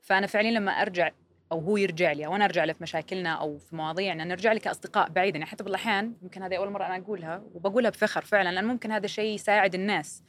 فأنا 0.00 0.26
فعليا 0.26 0.50
لما 0.50 0.72
أرجع 0.72 1.10
أو 1.52 1.58
هو 1.58 1.76
يرجع 1.76 2.12
لي 2.12 2.26
أو 2.26 2.36
أنا 2.36 2.44
أرجع 2.44 2.64
له 2.64 2.72
في 2.72 2.82
مشاكلنا 2.82 3.30
أو 3.30 3.58
في 3.58 3.76
مواضيعنا 3.76 4.24
نرجع 4.24 4.52
لي 4.52 4.60
كأصدقاء 4.60 5.08
بعيدا 5.08 5.38
يعني 5.38 5.50
حتى 5.50 5.64
بعض 5.64 5.68
الاحيان 5.68 6.14
يمكن 6.22 6.42
هذه 6.42 6.56
أول 6.56 6.70
مرة 6.70 6.86
أنا 6.86 6.96
أقولها 6.96 7.42
وبقولها 7.54 7.90
بفخر 7.90 8.24
فعلا 8.24 8.52
لأن 8.52 8.64
ممكن 8.64 8.92
هذا 8.92 9.04
الشيء 9.04 9.34
يساعد 9.34 9.74
الناس. 9.74 10.22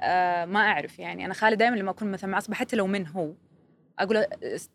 آه 0.00 0.44
ما 0.44 0.60
أعرف 0.60 0.98
يعني. 0.98 1.24
أنا 1.24 1.34
خالد 1.34 1.58
دائما 1.58 1.76
لما 1.76 1.90
أكون 1.90 2.10
مثلا 2.10 2.30
معصبة 2.30 2.54
حتى 2.54 2.76
لو 2.76 2.86
من 2.86 3.06
هو 3.06 3.34
أقول 3.98 4.24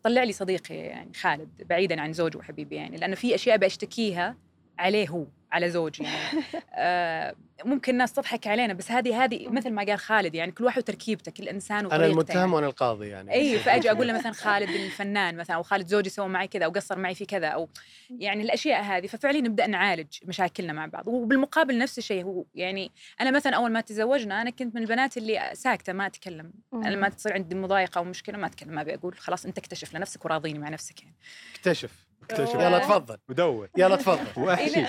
طلع 0.02 0.22
لي 0.22 0.32
صديقي 0.32 0.74
يعني 0.74 1.12
خالد 1.14 1.62
بعيدا 1.62 2.00
عن 2.00 2.12
زوجي 2.12 2.38
وحبيبي 2.38 2.76
يعني 2.76 2.96
لأنه 2.96 3.14
في 3.14 3.34
أشياء 3.34 3.56
بشتكيها 3.56 4.36
عليه 4.80 5.08
هو 5.08 5.24
على 5.52 5.70
زوجي 5.70 6.04
يعني. 6.04 6.44
آه 6.74 7.34
ممكن 7.64 7.92
الناس 7.92 8.12
تضحك 8.12 8.46
علينا 8.46 8.72
بس 8.72 8.90
هذه 8.90 9.24
هذه 9.24 9.48
مثل 9.48 9.70
ما 9.70 9.84
قال 9.84 9.98
خالد 9.98 10.34
يعني 10.34 10.52
كل 10.52 10.64
واحد 10.64 10.78
وتركيبته 10.78 11.32
كل 11.32 11.48
إنسان 11.48 11.78
أنا 11.78 11.86
وطريقته 11.86 12.12
المتهم 12.12 12.36
يعني. 12.36 12.52
وأنا 12.52 12.66
القاضي 12.66 13.08
يعني. 13.08 13.32
إي 13.32 13.58
فأجي 13.64 13.90
أقول 13.90 14.06
له 14.06 14.12
مثلا 14.12 14.32
خالد 14.32 14.68
الفنان 14.68 15.36
مثلا 15.36 15.56
أو 15.56 15.62
خالد 15.62 15.86
زوجي 15.86 16.10
سوى 16.10 16.28
معي 16.28 16.48
كذا 16.48 16.64
أو 16.64 16.70
قصر 16.70 16.98
معي 16.98 17.14
في 17.14 17.24
كذا 17.24 17.46
أو 17.46 17.68
يعني 18.10 18.42
الأشياء 18.42 18.82
هذه. 18.82 19.06
ففعليا 19.06 19.40
نبدأ 19.40 19.66
نعالج 19.66 20.18
مشاكلنا 20.24 20.72
مع 20.72 20.86
بعض. 20.86 21.08
وبالمقابل 21.08 21.78
نفس 21.78 21.98
الشيء 21.98 22.24
هو 22.24 22.44
يعني 22.54 22.90
أنا 23.20 23.30
مثلا 23.30 23.56
أول 23.56 23.72
ما 23.72 23.80
تزوجنا 23.80 24.42
أنا 24.42 24.50
كنت 24.50 24.74
من 24.74 24.82
البنات 24.82 25.16
اللي 25.16 25.50
ساكتة 25.52 25.92
ما 25.92 26.06
أتكلم. 26.06 26.52
أنا 26.74 26.88
لما 26.88 27.08
تصير 27.08 27.32
عندي 27.32 27.54
مضايقة 27.54 27.98
أو 27.98 28.04
مشكلة 28.04 28.38
ما 28.38 28.46
أتكلم 28.46 28.74
ما 28.74 28.80
أبي 28.80 28.94
أقول 28.94 29.18
خلاص 29.18 29.46
أنت 29.46 29.58
اكتشف 29.58 29.94
لنفسك 29.94 30.24
وراضيني 30.24 30.58
مع 30.58 30.68
نفسك 30.68 31.02
يعني. 31.02 31.14
اكتشف. 31.54 32.09
اكتشف. 32.22 32.54
يلا 32.54 32.78
تفضل. 32.78 33.18
ودور 33.28 33.68
يلا 33.76 33.96
تفضل. 33.96 34.26
واحشي 34.44 34.82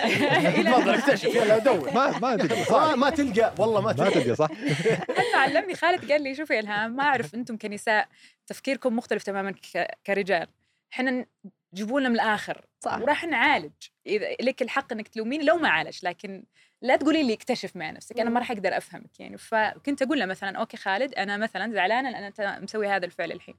تفضل 0.62 0.94
اكتشف. 0.94 1.34
يلا 1.34 1.58
دور. 1.58 1.92
ما 1.94 2.18
ما 2.18 2.36
تلقى 2.36 2.64
صح. 2.64 2.94
ما 2.94 3.10
تلقى. 3.10 3.54
والله 3.58 3.80
ما 3.80 3.86
ما 3.86 3.92
تلقى. 3.92 4.10
تلقى 4.10 4.36
صح. 4.36 4.48
حتى 5.18 5.36
علمني. 5.36 5.74
خالد 5.74 6.12
قال 6.12 6.22
لي 6.22 6.34
شوفي 6.34 6.58
إلهام 6.58 6.96
ما 6.96 7.02
أعرف 7.04 7.34
أنتم 7.34 7.56
كنساء 7.56 8.08
تفكيركم 8.46 8.96
مختلف 8.96 9.22
تماما 9.22 9.50
ك- 9.50 9.98
كرجال. 10.06 10.46
إحنا 10.92 11.26
جيبوا 11.74 12.00
لنا 12.00 12.08
من 12.08 12.14
الآخر. 12.14 12.66
صح. 12.80 12.98
وراح 12.98 13.24
نعالج. 13.24 13.72
إذا 14.06 14.26
لك 14.40 14.62
الحق 14.62 14.92
إنك 14.92 15.08
تلوميني 15.08 15.44
لو 15.44 15.56
ما 15.56 15.68
عالج 15.68 15.98
لكن 16.02 16.44
لا 16.82 16.96
تقولي 16.96 17.22
لي 17.22 17.32
اكتشف 17.34 17.76
مع 17.76 17.90
نفسك. 17.90 18.20
أنا 18.20 18.30
ما 18.30 18.38
راح 18.38 18.50
أقدر 18.50 18.76
أفهمك 18.76 19.20
يعني. 19.20 19.38
فكنت 19.38 20.02
أقول 20.02 20.18
له 20.20 20.26
مثلا 20.26 20.58
أوكي 20.58 20.76
خالد 20.76 21.14
أنا 21.14 21.36
مثلا 21.36 21.72
زعلانة 21.72 22.10
لأن 22.10 22.24
أنت 22.24 22.58
مسوي 22.62 22.88
هذا 22.88 23.06
الفعل 23.06 23.32
الحين. 23.32 23.54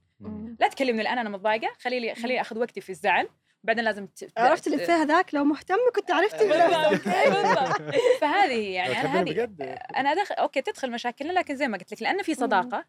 لا 0.60 0.68
تكلمني 0.68 1.02
الآن 1.02 1.18
أنا 1.18 1.28
متضايقة. 1.28 1.68
خليني 1.80 2.14
خليني 2.14 2.40
أخذ 2.40 2.58
وقتي 2.58 2.80
في 2.80 2.90
الزعل. 2.90 3.28
بعدين 3.64 3.84
لازم 3.84 4.06
ت... 4.06 4.32
عرفت 4.36 4.66
اللي 4.66 4.78
فيه 4.78 4.92
هذاك؟ 4.92 5.34
لو 5.34 5.44
مهتم 5.44 5.76
كنت 5.96 6.10
عرفتي 6.10 6.48
بالضبط. 6.48 7.08
بالضبط. 7.34 7.94
فهذه 8.20 8.52
هي 8.52 8.72
يعني 8.72 9.00
أنا 9.00 9.20
هذه 9.20 9.48
أنا 9.96 10.14
داخل 10.14 10.34
okay 10.34 10.62
تدخل 10.62 10.90
مشاكلنا 10.90 11.32
لكن 11.32 11.56
زي 11.56 11.68
ما 11.68 11.78
قلت 11.78 11.92
لك 11.92 12.02
لأن 12.02 12.22
في 12.22 12.34
صداقة 12.34 12.84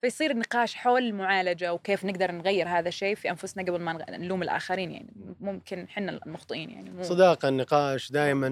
فيصير 0.00 0.36
نقاش 0.36 0.74
حول 0.74 1.02
المعالجة 1.02 1.72
وكيف 1.72 2.04
نقدر 2.04 2.32
نغير 2.32 2.68
هذا 2.68 2.88
الشيء 2.88 3.14
في 3.14 3.30
أنفسنا 3.30 3.62
قبل 3.62 3.80
ما 3.80 4.10
نلوم 4.10 4.42
الآخرين 4.42 4.90
يعني 4.92 5.14
ممكن 5.40 5.84
إحنا 5.84 6.20
المخطئين 6.26 6.70
يعني 6.70 6.90
مو 6.90 7.02
صداقة 7.02 7.48
النقاش 7.48 8.12
دائما 8.12 8.48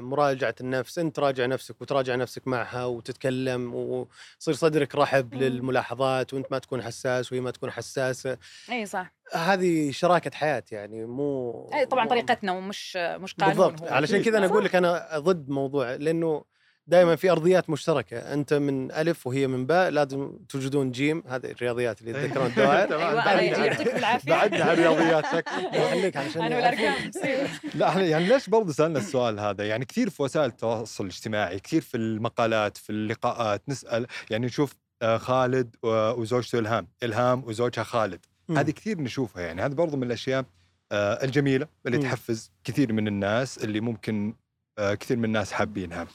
مراجعة 0.00 0.54
النفس 0.60 0.98
أنت 0.98 1.16
تراجع 1.16 1.46
نفسك 1.46 1.82
وتراجع 1.82 2.14
نفسك 2.14 2.48
معها 2.48 2.84
وتتكلم 2.84 3.74
ويصير 3.74 4.54
صدرك 4.54 4.94
رحب 4.94 5.34
مم. 5.34 5.40
للملاحظات 5.40 6.34
وأنت 6.34 6.46
ما 6.52 6.58
تكون 6.58 6.82
حساس 6.82 7.32
وهي 7.32 7.40
ما 7.40 7.50
تكون 7.50 7.70
حساسة 7.70 8.38
إي 8.70 8.86
صح 8.86 9.12
هذه 9.32 9.90
شراكة 9.90 10.30
حياة 10.34 10.64
يعني 10.72 11.04
مو 11.06 11.70
إي 11.74 11.86
طبعا 11.86 12.04
مو- 12.04 12.10
طريقتنا 12.10 12.52
ومش 12.52 12.96
مش 12.96 13.34
قانون 13.34 13.54
بالضبط. 13.56 13.82
علشان 13.92 14.22
كذا 14.22 14.38
أنا 14.38 14.46
صح. 14.46 14.52
أقول 14.52 14.64
لك 14.64 14.74
أنا 14.76 15.18
ضد 15.18 15.48
موضوع 15.48 15.94
لأنه 15.94 16.44
دائما 16.88 17.16
في 17.16 17.30
أرضيات 17.30 17.70
مشتركة 17.70 18.18
أنت 18.18 18.54
من 18.54 18.92
ألف 18.92 19.26
وهي 19.26 19.46
من 19.46 19.66
باء 19.66 19.90
لازم 19.90 20.32
توجدون 20.48 20.90
جيم. 20.90 21.22
هذه 21.28 21.50
الرياضيات 21.50 22.00
اللي 22.00 22.10
يتذكرون 22.24 22.46
الدوائر 22.46 22.94
أنا 23.10 23.42
يعطيكم 23.42 23.96
العافية. 23.96 24.30
بعدنا 24.30 24.64
عن 24.64 24.70
الرياضيات 24.70 25.26
خليك 25.90 26.16
علشان 26.16 26.42
أنا 26.42 26.56
والأرقام 26.56 27.10
لا 27.74 27.88
إحنا 27.88 28.02
يعني 28.02 28.28
ليش 28.28 28.48
برضه 28.50 28.72
سألنا 28.72 28.98
السؤال 28.98 29.40
هذا؟ 29.40 29.66
يعني 29.68 29.84
كثير 29.84 30.10
في 30.10 30.22
وسائل 30.22 30.46
التواصل 30.46 31.04
الاجتماعي 31.04 31.58
كثير 31.58 31.80
في 31.82 31.96
المقالات 31.96 32.76
في 32.76 32.90
اللقاءات 32.90 33.62
نسأل. 33.68 34.06
يعني 34.30 34.46
نشوف 34.46 34.72
آه، 35.02 35.16
خالد 35.18 35.76
و- 35.82 36.10
وزوجته 36.10 36.58
إلهام. 36.58 36.88
إلهام 37.02 37.44
وزوجها 37.44 37.82
خالد. 37.82 38.26
هذه 38.56 38.70
كثير 38.70 39.00
نشوفها. 39.00 39.42
يعني 39.42 39.62
هذا 39.62 39.74
برضه 39.74 39.96
من 39.96 40.02
الأشياء 40.06 40.44
آه، 40.92 41.24
الجميلة 41.24 41.66
اللي. 41.86 41.98
تحفز 41.98 42.50
كثير 42.64 42.92
من 42.92 43.08
الناس 43.08 43.58
اللي 43.58 43.80
ممكن 43.80 44.34
آه، 44.78 44.94
كثير 44.94 45.16
من 45.16 45.24
الناس 45.24 45.52
حابينها. 45.52 46.06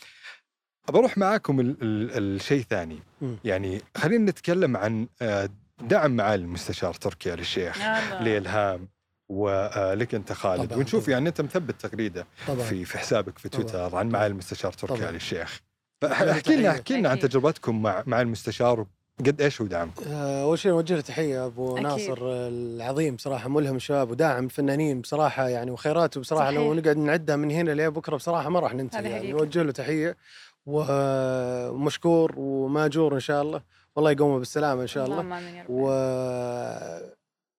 بروح 0.91 1.17
معاكم 1.17 1.60
ال- 1.60 1.77
ال- 1.82 2.36
الشيء 2.36 2.63
ثاني. 2.69 2.99
يعني 3.43 3.82
خلينا 3.97 4.32
نتكلم 4.32 4.77
عن 4.77 5.08
آه، 5.21 5.49
دعم 5.82 6.12
معالي 6.15 6.43
المستشار 6.43 6.93
تركي 6.93 7.34
آل 7.34 7.39
الشيخ 7.39 7.77
يلا. 7.82 8.23
لإلهام 8.23 8.88
ولك 9.30 10.15
أنت 10.15 10.34
خالد 10.34 10.65
طبعاً، 10.67 10.80
ونشوف 10.80 11.04
طبعاً. 11.04 11.13
يعني 11.13 11.30
أنت 11.30 11.41
مثبت 11.41 11.82
تغريده 11.82 12.25
طبعا 12.47 12.60
في 12.63 12.86
في 12.86 12.97
حسابك 12.97 13.38
في 13.39 13.49
طبعاً. 13.49 13.63
تويتر 13.65 13.95
عن 13.95 14.10
معالي 14.10 14.32
المستشار 14.32 14.73
تركي 14.73 14.93
طبعاً. 14.97 15.10
آل 15.10 15.15
الشيخ 15.15 15.62
فاحكي 16.01 16.56
لنا 16.56 16.62
تحية. 16.62 16.69
احكي 16.69 16.97
لنا 16.97 17.10
عن. 17.10 17.19
تجربتكم 17.19 17.82
مع 17.82 18.04
مع 18.08 18.21
المستشار 18.21 18.86
قد 19.19 19.41
إيش 19.41 19.62
هو 19.62 19.67
دعمكم؟ 19.67 20.04
آه، 20.08 20.43
أول 20.43 20.60
شيء 20.60 20.71
نوجه 20.71 20.95
له 20.95 21.01
تحية 21.01 21.45
أبو 21.45 21.73
أكيد. 21.73 21.84
ناصر 21.84 22.17
العظيم 22.21 23.17
صراحة 23.17 23.49
ملهم 23.49 23.75
الشباب 23.75 24.12
وداعم 24.12 24.45
الفنانين 24.45 25.01
بصراحة 25.01 25.47
يعني 25.47 25.71
وخيراته 25.71 26.21
بصراحة 26.21 26.51
لو 26.51 26.62
صحيح. 26.73 26.84
نقعد 26.84 26.97
نعدها 26.97 27.36
من 27.36 27.51
هنا 27.51 27.71
لبكرة 27.71 28.15
بصراحة 28.15 28.49
ما 28.49 28.60
راح 28.60 28.73
ننتهي 28.73 29.10
يعني. 29.10 29.32
نوجه 29.32 29.62
له 29.63 29.71
تحية 29.71 30.17
ومشكور 30.65 32.34
وماجور 32.38 33.15
إن 33.15 33.19
شاء 33.19 33.41
الله. 33.41 33.62
والله 33.95 34.12
يقومه 34.12 34.38
بالسلامة 34.39 34.82
إن 34.82 34.88
شاء 34.88 35.06
الله. 35.06 35.17
رب. 35.19 35.65
و 35.69 35.91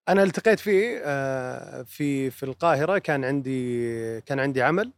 أنا 0.08 0.22
التقيت 0.22 0.60
فيه 0.60 1.02
آه، 1.04 1.82
في 1.82 2.30
في 2.30 2.42
القاهرة. 2.42 2.98
كان 2.98 3.24
عندي 3.24 4.20
كان 4.20 4.40
عندي 4.40 4.62
عمل. 4.62 4.92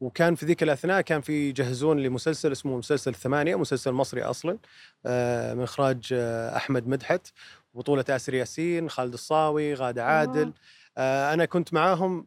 وكان 0.00 0.34
في 0.34 0.46
ذيك 0.46 0.62
الأثناء 0.62 1.00
كان 1.00 1.20
في 1.20 1.48
يجهزون 1.48 1.98
لمسلسل 1.98 2.52
اسمه 2.52 2.76
مسلسل 2.78 3.14
ثمانية 3.14 3.56
مسلسل 3.58 3.92
مصري 3.92 4.22
أصلا 4.22 4.58
آه، 5.06 5.54
من 5.54 5.62
إخراج 5.62 6.08
آه، 6.12 6.56
أحمد 6.56 6.88
مدحت. 6.88 7.26
بطولة 7.74 8.04
آسر 8.08 8.34
ياسين 8.34 8.90
خالد 8.90 9.12
الصاوي 9.12 9.74
غادة 9.74 10.04
عادل. 10.04 10.52
آه، 10.98 11.34
أنا 11.34 11.44
كنت 11.44 11.74
معاهم 11.74 12.26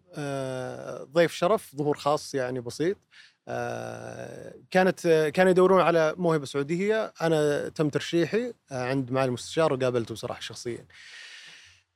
ضيف 1.13 1.33
شرف 1.33 1.75
ظهور 1.75 1.97
خاص 1.97 2.35
يعني 2.35 2.59
بسيط. 2.61 2.97
كانت 4.71 5.05
آه، 5.05 5.29
كانوا 5.29 5.51
يدورون 5.51 5.81
على 5.81 6.15
موهبة 6.17 6.45
سعودية. 6.45 7.13
أنا 7.21 7.69
تم 7.69 7.89
ترشيحي 7.89 8.53
آه، 8.71 8.83
عند 8.83 9.11
معالي 9.11 9.27
المستشار 9.27 9.73
وقابلته 9.73 10.13
بصراحة 10.13 10.39
شخصيا. 10.39 10.85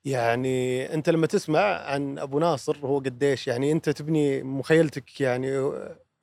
يعني 0.06 0.94
أنت 0.94 1.10
لما 1.10 1.28
تسمع 1.28 1.60
عن 1.62 2.20
أبو 2.20 2.40
ناصر 2.40 2.78
هو 2.78 3.00
قديش 3.00 3.48
يعني 3.48 3.72
أنت 3.72 3.90
تبني 3.90 4.44
مخيلتك 4.44 5.22
يعني 5.22 5.72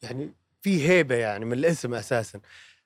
يعني 0.03 0.35
في 0.63 0.89
هيبة 0.89 1.15
يعني 1.15 1.45
من 1.45 1.53
الاسم 1.53 1.95
أساسا. 1.95 2.41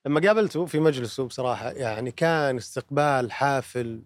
لما 0.07 0.20
قابلته 0.20 0.66
في 0.66 0.81
مجلسه 0.81 1.24
بصراحة 1.27 1.70
يعني 1.70 2.11
كان 2.11 2.57
استقبال 2.57 3.33
حافل 3.33 4.03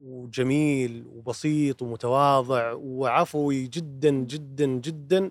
وجميل 0.00 1.04
وبسيط 1.06 1.82
ومتواضع 1.82 2.72
وعفوي 2.72 3.66
جدا 3.66 4.10
جدا 4.10 4.66
جدا. 4.66 5.30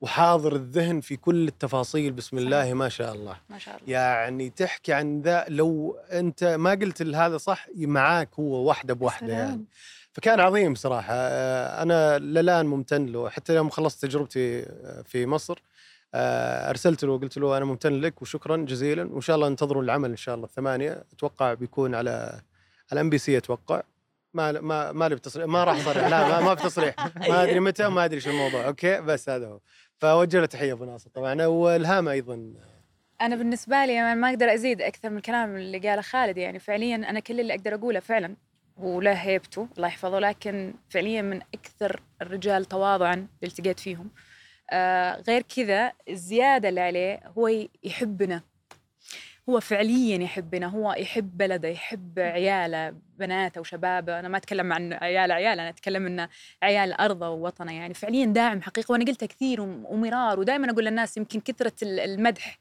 وحاضر 0.00 0.56
الذهن 0.56 1.00
في 1.00 1.16
كل 1.16 1.48
التفاصيل. 1.48 2.12
بسم 2.12 2.38
الله 2.38 2.74
ما 2.74 2.88
شاء 2.88 3.14
الله. 3.14 3.36
ما 3.50 3.58
شاء 3.58 3.76
الله. 3.76 3.92
يعني 3.92 4.50
تحكي 4.50 4.92
عن 4.92 5.20
ذا 5.22 5.44
لو 5.48 5.98
أنت 6.12 6.44
ما 6.44 6.70
قلت 6.70 7.02
هذا 7.02 7.38
صح 7.38 7.66
معاك 7.76 8.28
هو 8.38 8.68
واحدة 8.68 8.94
بواحدة. 8.94 9.32
يعني. 9.32 9.64
فكان 10.12 10.40
عظيم 10.40 10.74
صراحة. 10.74 11.14
آه، 11.14 11.82
أنا 11.82 12.18
للآن 12.18 12.66
ممتن 12.66 13.06
له. 13.06 13.28
حتى 13.28 13.54
يوم 13.54 13.70
خلصت 13.70 14.02
تجربتي 14.02 14.62
آه، 14.62 15.02
في 15.02 15.26
مصر. 15.26 15.62
آه، 16.14 16.70
أرسلت 16.70 17.04
له 17.04 17.12
وقلت 17.12 17.38
له 17.38 17.56
أنا 17.56 17.64
ممتن 17.64 18.00
لك 18.00 18.22
وشكرا 18.22 18.56
جزيلا. 18.56 19.12
وإن 19.12 19.20
شاء 19.20 19.36
الله 19.36 19.46
انتظروا 19.46 19.82
العمل 19.82 20.10
إن 20.10 20.16
شاء 20.16 20.34
الله 20.34 20.46
الثمانية. 20.46 21.04
أتوقع 21.12 21.54
بيكون 21.54 21.94
على 21.94 22.40
على 22.92 23.00
MBC 23.00 23.38
أتوقع. 23.38 23.82
ما 24.38 24.60
ما 24.60 24.92
ما 24.92 25.08
لي 25.08 25.14
بتصريح. 25.14 25.46
ما 25.46 25.64
راح 25.64 25.76
اصرح 25.76 26.06
لا 26.08 26.28
ما, 26.28 26.40
ما 26.40 26.54
في 26.54 26.62
تصريح. 26.62 26.94
ما 27.28 27.42
أدري 27.44 27.60
متى 27.60 27.86
وما 27.86 28.04
أدري 28.04 28.20
شو 28.20 28.30
الموضوع. 28.30 28.66
okay 28.66 29.00
بس 29.00 29.28
هذا 29.28 29.46
هو. 29.46 29.60
فوجه 29.98 30.40
له 30.40 30.46
تحية 30.46 30.72
أبو 30.72 30.84
ناصر 30.84 31.10
طبعا. 31.10 31.46
والهام 31.46 32.08
أيضا. 32.08 32.52
أنا 33.20 33.36
بالنسبة 33.36 33.84
لي 33.84 33.94
يعني 33.94 34.20
ما 34.20 34.28
أقدر 34.28 34.54
أزيد 34.54 34.82
أكثر 34.82 35.10
من 35.10 35.16
الكلام 35.16 35.56
اللي 35.56 35.78
قاله 35.78 36.02
خالد. 36.02 36.38
يعني 36.38 36.58
فعليا 36.58 36.96
أنا 36.96 37.20
كل 37.20 37.40
اللي 37.40 37.54
أقدر 37.54 37.74
أقوله 37.74 38.00
فعلا 38.00 38.36
وله 38.76 39.12
هيبته 39.12 39.68
الله 39.76 39.88
يحفظه 39.88 40.18
لكن 40.18 40.74
فعليا 40.88 41.22
من 41.22 41.40
أكثر 41.54 42.02
الرجال 42.22 42.64
تواضعا 42.64 43.14
اللي 43.14 43.28
التقيت 43.42 43.80
فيهم. 43.80 44.10
آه 44.70 45.20
غير 45.28 45.42
كذا 45.42 45.92
الزيادة 46.08 46.68
اللي 46.68 46.80
عليه 46.80 47.20
هو 47.38 47.48
يحبنا. 47.84 48.42
هو 49.48 49.60
فعليا 49.60 50.22
يحبنا 50.22 50.66
هو 50.66 50.92
يحب 50.98 51.36
بلده 51.36 51.68
يحب 51.68 52.18
عياله 52.18 52.94
بناته 53.18 53.60
وشبابه. 53.60 54.18
أنا 54.18 54.28
ما 54.28 54.36
أتكلم 54.36 54.72
عن 54.72 54.92
عيال 54.92 55.32
عيال 55.32 55.60
أنا 55.60 55.68
أتكلم 55.68 56.06
انه 56.06 56.28
عيال 56.62 56.92
أرضه 56.92 57.28
ووطنه. 57.28 57.72
يعني 57.72 57.94
فعليا 57.94 58.26
داعم 58.26 58.62
حقيقي. 58.62 58.86
وأنا 58.92 59.04
قلتها 59.04 59.26
كثير 59.26 59.60
وم- 59.60 59.84
ومرار. 59.86 60.40
ودائما 60.40 60.70
أقول 60.70 60.84
للناس 60.84 61.16
يمكن 61.16 61.40
كثرة 61.40 61.72
ال- 61.82 62.00
المدح. 62.00 62.58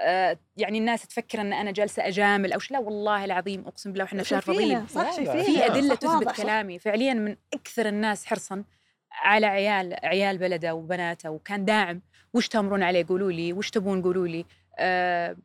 آه، 0.00 0.38
يعني 0.56 0.78
الناس 0.78 1.06
تفكر 1.06 1.40
إن 1.40 1.52
أنا 1.52 1.70
جالسة 1.70 2.06
أجامل 2.06 2.52
أو 2.52 2.58
شيء 2.58 2.76
لا 2.76 2.82
والله 2.82 3.24
العظيم 3.24 3.64
أقسم 3.66 3.92
بالله 3.92 4.04
وإحنا 4.04 4.22
شهر 4.22 4.40
فضيل 4.40 4.86
في 4.86 5.66
أدلة 5.66 5.94
تثبت. 5.94 6.36
كلامي. 6.42 6.78
فعليا 6.78 7.14
من 7.14 7.36
أكثر 7.54 7.88
الناس 7.88 8.26
حرصا 8.26 8.64
على 9.12 9.46
عيال 9.46 9.96
عيال 10.02 10.38
بلده 10.38 10.74
وبناته. 10.74 11.30
وكان 11.30 11.64
داعم. 11.64 12.00
وش 12.34 12.48
تأمرون 12.48 12.82
عليه؟ 12.82 13.06
قولوا 13.08 13.32
لي. 13.32 13.52
وش 13.52 13.70
تبون؟ 13.70 14.02
قولوا 14.02 14.26
لي. 14.28 14.44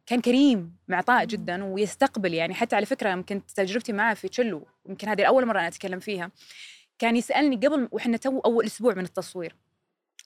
كان 0.05 0.21
كريم 0.25 0.75
معطاء 0.87 1.25
جدا 1.25 1.63
ويستقبل 1.63 2.33
يعني. 2.33 2.53
حتى 2.53 2.75
على 2.75 2.85
فكرة 2.85 3.09
يمكن 3.09 3.41
تجربتي 3.55 3.93
معه 3.93 4.13
في 4.13 4.27
Cello 4.27 4.67
يمكن 4.89 5.09
هذه 5.09 5.23
اول 5.23 5.45
مرة 5.45 5.59
أنا 5.59 5.67
أتكلم 5.67 5.99
فيها. 5.99 6.31
كان 6.99 7.15
يسألني 7.15 7.55
قبل 7.55 7.87
وإحنا 7.91 8.17
تو 8.17 8.39
أول 8.39 8.65
أسبوع 8.65 8.93
من 8.93 9.03
التصوير. 9.03 9.55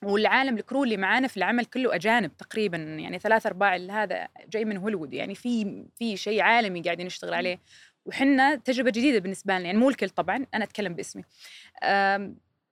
والعالم 0.02 0.56
ال 0.56 0.62
crew 0.62 0.84
اللي 0.84 0.96
معانا 0.96 1.28
في 1.28 1.36
العمل 1.36 1.64
كله 1.64 1.94
أجانب 1.94 2.36
تقريبا 2.36 2.76
يعني 2.76 3.18
ثلاث 3.18 3.46
أرباع 3.46 3.76
هذا 3.76 4.28
جاي 4.48 4.64
من 4.64 4.76
هوليوود. 4.76 5.14
يعني 5.14 5.34
في 5.34 5.84
في 5.96 6.16
شيء 6.16 6.40
عالمي 6.40 6.82
قاعدين 6.82 7.06
نشتغل 7.06 7.34
عليه. 7.34 7.60
وحنا 8.06 8.54
تجربة 8.54 8.90
جديدة 8.90 9.18
بالنسبة 9.18 9.54
لنا 9.54 9.66
يعني 9.66 9.78
مو 9.78 9.88
الكل 9.88 10.08
طبعا 10.08 10.46
أنا 10.54 10.64
أتكلم 10.64 10.94
باسمي. 10.94 11.22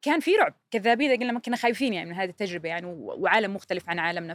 كان 0.02 0.20
في 0.20 0.36
رعب 0.36 0.54
كذابين 0.70 1.20
قلنا 1.20 1.32
ما 1.32 1.40
كنا 1.40 1.56
خايفين 1.56 1.94
يعني 1.94 2.10
من 2.10 2.16
هذه 2.16 2.28
التجربة 2.28 2.68
يعني 2.68 2.86
وعالم 2.86 3.54
مختلف 3.54 3.88
عن 3.88 3.98
عالمنا. 3.98 4.34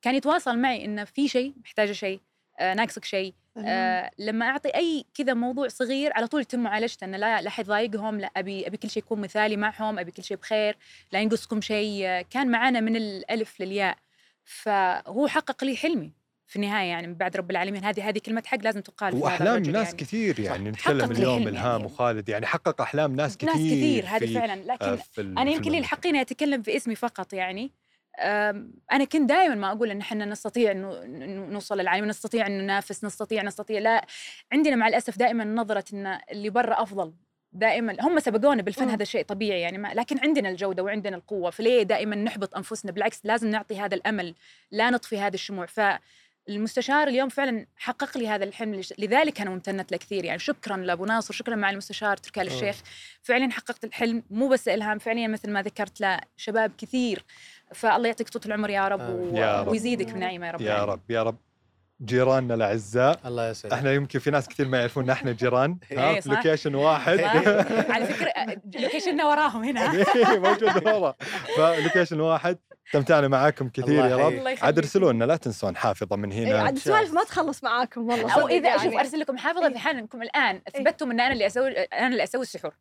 فكان 0.00 0.14
يتواصل 0.14 0.58
معي 0.58 0.84
انه 0.84 1.04
في 1.04 1.28
شيء 1.28 1.52
محتاجة 1.64 1.92
شيء 1.92 2.20
آه، 2.58 2.74
ناقصك 2.74 3.04
شيء 3.04 3.34
آه 3.66 4.10
لما 4.18 4.46
أعطي 4.46 4.68
أي 4.68 5.04
كذا 5.14 5.34
موضوع 5.34 5.68
صغير 5.68 6.12
على 6.14 6.26
طول 6.26 6.40
يتم 6.40 6.60
معالجته 6.60 7.04
انه 7.04 7.16
لا 7.16 7.42
لا 7.42 7.50
حد 7.50 7.64
يضايقهم 7.64 8.20
لا 8.20 8.30
أبي 8.36 8.66
أبي 8.66 8.76
كل 8.76 8.90
شيء 8.90 9.02
يكون 9.02 9.20
مثالي 9.20 9.56
معهم 9.56 9.98
أبي 9.98 10.10
كل 10.10 10.24
شيء 10.24 10.36
بخير 10.36 10.76
لا 11.12 11.20
ينقصكم 11.20 11.60
شيء 11.60 12.06
آه، 12.06 12.24
كان 12.30 12.50
معانا 12.50 12.80
من 12.80 12.96
الألف 12.96 13.60
للياء 13.60 13.96
فهو 14.44 15.26
حقق 15.28 15.64
لي 15.64 15.76
حلمي 15.76 16.12
في 16.46 16.56
النهاية 16.56 16.88
يعني 16.88 17.06
من 17.06 17.14
بعد 17.14 17.36
رب 17.36 17.50
العالمين 17.50 17.84
هذه 17.84 18.08
هذه 18.08 18.18
كلمة 18.18 18.42
حق 18.46 18.58
لازم 18.62 18.80
تقال 18.80 19.14
وأحلام 19.14 19.62
ناس 19.62 19.86
يعني. 19.86 19.98
كثير 19.98 20.40
يعني 20.40 20.70
نتكلم 20.70 21.12
لي 21.12 21.18
اليوم 21.18 21.38
حلمي 21.38 21.50
الهام 21.50 21.70
يعني. 21.80 21.84
وخالد 21.84 22.28
يعني 22.28 22.46
حقق 22.46 22.80
أحلام 22.80 23.16
ناس 23.16 23.36
كثير 23.36 23.48
ناس 23.50 23.56
كثير 23.58 24.06
هذه 24.06 24.34
فعلا 24.34 24.52
آه، 24.52 24.56
لكن 24.74 24.98
ال- 25.18 25.38
أنا 25.38 25.50
يمكن 25.50 25.62
لي 25.62 25.68
المملكة. 25.68 25.78
الحق 25.78 26.06
اني 26.06 26.20
أتكلم 26.20 26.62
في 26.62 26.76
اسمي 26.76 26.94
فقط 26.94 27.32
يعني 27.32 27.70
أنا 28.92 29.04
كنت 29.04 29.28
دائما 29.28 29.54
ما 29.54 29.72
أقول 29.72 29.90
إن 29.90 30.00
إحنا 30.00 30.24
نستطيع 30.24 30.70
إنه 30.70 31.02
إنه 31.04 31.46
نوصل 31.46 31.78
للعالم 31.80 32.04
نستطيع 32.04 32.46
ان 32.46 32.58
ننافس 32.58 33.04
نستطيع 33.04 33.42
نستطيع 33.42 33.78
لا. 33.78 34.06
عندنا 34.52 34.76
مع 34.76 34.88
الأسف 34.88 35.18
دائما 35.18 35.44
نظرة 35.44 35.84
إن 35.92 36.18
اللي 36.30 36.50
برا 36.50 36.82
أفضل 36.82 37.12
دائما 37.52 37.96
هم 38.00 38.18
سبقونا 38.18 38.62
بالفن. 38.62 38.88
هذا 38.88 39.04
شيء 39.04 39.24
طبيعي 39.24 39.60
يعني 39.60 39.78
ما 39.78 39.94
لكن 39.94 40.18
عندنا 40.18 40.48
الجودة 40.48 40.82
وعندنا 40.82 41.16
القوة 41.16 41.50
فليه 41.50 41.82
دائما 41.82 42.16
نحبط 42.16 42.56
أنفسنا؟ 42.56 42.92
بالعكس 42.92 43.20
لازم 43.24 43.48
نعطي 43.48 43.80
هذا 43.80 43.94
الأمل 43.94 44.34
لا 44.70 44.90
نطفي 44.90 45.18
هذه 45.18 45.34
الشموع. 45.34 45.66
فالمستشار 45.66 47.08
اليوم 47.08 47.28
فعلا 47.28 47.66
حقق 47.76 48.18
لي 48.18 48.28
هذا 48.28 48.44
الحلم 48.44 48.82
لذلك 48.98 49.40
أنا 49.40 49.50
ممتنة 49.50 49.86
له 49.90 49.98
كثير. 49.98 50.24
يعني 50.24 50.38
شكرا 50.38 50.76
لأبو 50.76 51.04
ناصر 51.04 51.34
شكرا 51.34 51.54
مع 51.54 51.70
المستشار 51.70 52.16
تركي 52.16 52.42
آل 52.42 52.48
أوه. 52.48 52.56
الشيخ. 52.56 52.82
فعلا 53.22 53.50
حققت 53.50 53.84
الحلم 53.84 54.22
مو 54.30 54.48
بس 54.48 54.68
إلهام 54.68 54.98
فعليا 54.98 55.28
مثل 55.28 55.50
ما 55.50 55.62
ذكرت 55.62 56.00
لا 56.00 56.24
شباب 56.36 56.72
كثير. 56.78 57.24
فالله 57.74 58.08
يعطيك 58.08 58.28
طول 58.28 58.42
العمر 58.46 58.70
يا 58.70 58.88
رب. 58.88 59.00
و... 59.00 59.36
يا 59.36 59.62
رب. 59.62 59.68
ويزيدك 59.68 60.08
من 60.08 60.20
نعيمه 60.20 60.46
يا 60.46 60.52
رب. 60.52 60.60
يا. 60.60 60.84
رب 60.84 61.10
يا 61.10 61.22
رب. 61.22 61.36
جيراننا 62.04 62.54
الأعزاء. 62.54 63.20
الله 63.26 63.50
يسعدك. 63.50 63.74
إحنا 63.74 63.92
يمكن 63.92 64.18
في 64.18 64.30
ناس 64.30 64.48
كثير 64.48 64.68
ما 64.68 64.78
يعرفون 64.78 65.04
ان 65.04 65.10
إحنا 65.10 65.32
جيران. 65.32 65.78
ها 65.96 66.10
إيه، 66.10 66.20
في 66.20 66.28
صح. 66.28 66.34
location 66.36 66.74
واحد. 66.74 67.18
صح؟ 67.18 67.90
على 67.90 68.06
فكرة 68.06 68.32
location 68.80 69.19
نا 69.19 69.24
وراهم 69.26 69.64
هنا. 69.64 69.92
موجود 70.38 70.86
ورا 70.86 71.14
ف 71.56 71.63
location 71.63 72.20
واحد. 72.20 72.58
استمتعنا 72.86 73.28
معاكم 73.28 73.68
كثير 73.68 74.04
يا 74.04 74.16
رب. 74.16 74.20
يحييك. 74.20 74.38
الله 74.38 74.50
يخليك. 74.50 74.64
عاد 74.64 74.78
ارسلوا 74.78 75.12
لنا 75.12 75.24
لا 75.24 75.36
تنسون 75.36 75.76
حافظة 75.76 76.16
من 76.16 76.32
إيه، 76.32 76.44
هنا 76.48 76.62
عاد 76.62 76.76
السوالف 76.76 77.12
ما 77.12 77.24
تخلص 77.24 77.64
معاكم 77.64 78.08
والله. 78.08 78.40
أو 78.40 78.48
اذا 78.48 78.68
يعني. 78.68 78.82
أشوف 78.82 78.94
أرسل 78.94 79.18
لكم 79.20 79.36
حافظة 79.36 79.68
في 79.72 79.78
حال 79.78 79.96
انكم 79.96 80.22
الان 80.22 80.62
اثبتتم 80.68 81.10
ان 81.10 81.20
أنا 81.20 81.32
اللي 81.32 81.46
أسوي 81.46 81.70
أنا 81.70 82.06
اللي 82.06 82.22
أسوي 82.22 82.42
السحور. 82.42 82.74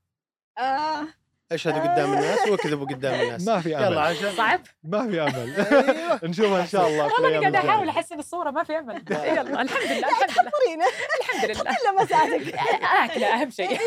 آه. 0.58 1.02
اشهدوا 1.52 1.80
قدام 1.80 2.14
الناس؟ 2.14 2.48
واكذبوا 2.48 2.86
قدام 2.86 3.14
الناس. 3.22 3.48
ما 3.48 3.62
في 3.62 3.70
يلا 3.70 3.88
أمل. 3.88 3.98
عشان 3.98 4.32
صعب؟ 4.36 4.62
ما 4.84 5.08
في 5.08 5.22
أمل. 5.22 5.54
أيوه. 5.60 6.20
نشوفها 6.30 6.62
إن 6.62 6.68
شاء 6.68 6.88
الله 6.88 7.04
والله 7.04 7.18
اني 7.20 7.28
الأيام 7.38 7.54
قاعدة 7.54 7.70
أحاول. 7.70 7.90
أحسن 7.90 8.20
الصورة 8.20 8.52
ما 8.52 8.64
في 8.64 8.78
أمل. 8.80 9.04
يلا 9.12 9.42
الحمد 9.62 9.82
لله 9.82 10.08
الحمد 10.26 10.50
لله. 10.68 10.88
الحمد 11.22 11.50
لله. 11.52 11.62
الا 11.62 12.04
مساعدك. 12.04 12.56
اكله 13.12 13.42
أهم 13.42 13.50
شيء. 13.50 13.80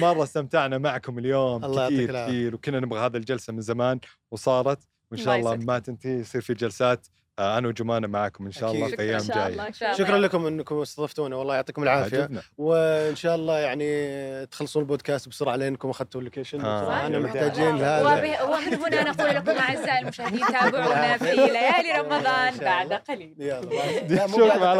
مرة 0.00 0.22
استمتعنا 0.22 0.78
معكم 0.78 1.18
اليوم. 1.18 1.64
الله 1.64 1.82
يعطيك 1.82 1.98
كثير. 2.10 2.26
كثير 2.26 2.54
وكنا 2.54 2.80
نبغى 2.80 3.06
هذه 3.06 3.16
الجلسة 3.16 3.52
من 3.52 3.60
زمان 3.60 4.00
وصارت 4.30 4.78
وإن 5.10 5.20
شاء 5.20 5.36
الله. 5.36 5.56
ما 5.56 5.78
تنتهي 5.78 6.20
يصير 6.20 6.40
في 6.40 6.54
جلسات 6.54 7.06
أنا 7.38 7.68
وجمانة 7.68 8.06
معكم 8.08 8.46
إن 8.46 8.52
شاء 8.52 8.72
الله 8.72 8.86
أكيد. 8.86 8.96
في 8.96 9.02
أيام 9.02 9.20
الله 9.20 9.48
جاية 9.48 9.66
إن 9.68 9.72
شاء 9.72 9.88
الله. 9.90 9.98
شكرا 9.98 10.18
لكم 10.18 10.46
إنكم 10.46 10.80
استضفتونا 10.80 11.36
والله 11.36 11.54
يعطيكم 11.54 11.82
العافية 11.82 12.22
عجبنا. 12.22 12.42
وإن 12.58 13.16
شاء 13.16 13.34
الله 13.34 13.58
يعني 13.58 14.46
تخلصون 14.46 14.82
البودكاست 14.82 15.28
بسرعة 15.28 15.56
لأنكم 15.56 15.90
أخذتوا 15.90 16.20
ال 16.20 16.24
location 16.24 16.60
آه. 16.60 17.06
أنا. 17.06 17.18
محتاجين 17.18 17.76
لهذا 17.76 18.02
وبه- 18.02 18.42
ومن 18.44 18.74
هنا 18.94 19.10
نقول 19.10 19.34
لكم 19.34 19.50
اعزائي 19.50 19.98
المشاهدين 19.98 20.46
تابعونا 20.46 21.16
في 21.18 21.24
ليالي 21.34 21.92
رمضان 22.00 22.26
إن 22.26 22.52
شاء 22.54 22.64
بعد 22.64 22.84
الله. 22.86 22.96
قليل 22.96 23.34
يلا 23.38 24.24
نشوفكم 24.26 24.58
بعد. 24.60 24.78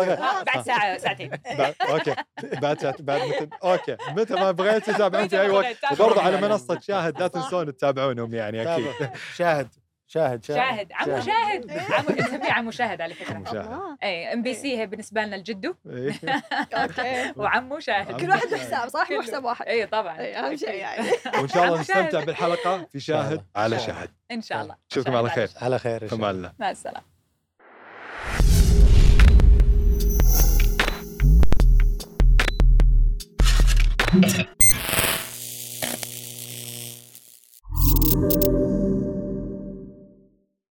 آه، 0.56 0.62
ساعة 0.62 0.98
ساعتين 0.98 1.30
بعد 1.58 1.74
okay 1.90 2.14
بعد 2.62 2.78
ساعة- 2.80 3.02
بعد 3.02 3.20
متى 3.20 3.48
okay 3.64 3.96
متى 4.16 4.34
ما 4.34 4.50
بغيت 4.50 4.90
تتابعون 4.90 5.28
في 5.28 5.40
أي 5.40 5.50
وقت. 5.50 5.76
وبرضه 5.92 6.22
على 6.22 6.40
منصة 6.40 6.80
شاهد 6.80 7.20
لا 7.20 7.26
تنسون 7.28 7.66
تتابعونهم 7.76 8.34
يعني 8.34 8.74
أكيد. 8.74 8.86
شاهد 9.34 9.68
شاهد 10.08 10.44
شاهد. 10.44 10.92
عمو 10.92 11.20
شاهد. 11.20 11.70
عمو 11.70 12.08
نسميه 12.18 12.52
عمو 12.52 12.70
شاهد 12.70 13.00
على 13.00 13.14
فكرة. 13.14 13.34
عمو 13.34 13.44
شاهد. 13.44 13.56
الله. 13.56 13.98
اي 14.02 14.32
MBC 14.32 14.78
هي 14.78 14.86
بالنسبة 14.86 15.24
لنا 15.24 15.36
الجدو. 15.36 15.74
إيه. 15.90 16.20
okay. 16.74 17.32
وعمو 17.40 17.78
شاهد. 17.78 18.20
كل 18.20 18.30
واحد 18.30 18.46
له 18.46 18.58
حساب 18.58 18.88
صح؟ 18.88 19.10
مو. 19.10 19.22
حساب 19.22 19.44
واحد. 19.44 19.66
اي 19.66 19.86
طبعا. 19.86 20.20
أهم 20.20 20.56
شيء 20.56 20.74
يعني. 20.74 21.08
وإن 21.38 21.48
شاء 21.48 21.64
الله. 21.64 21.80
نستمتع 21.80 22.24
بالحلقة 22.24 22.86
في 22.92 23.00
شاهد. 23.00 23.44
على 23.56 23.78
شاهد. 23.78 24.10
إن 24.30 24.42
شاء 24.42 24.62
الله. 24.62 24.76
نشوفكم 24.92 25.16
على 25.16 25.30
خير. 25.30 25.50
على 25.62 25.78
خير 25.78 26.08
إن 26.08 26.16
شاء 26.16 26.30
الله. 26.30 26.52
مع 26.58 26.70
السلامة. 26.70 27.16
Thank 34.16 34.48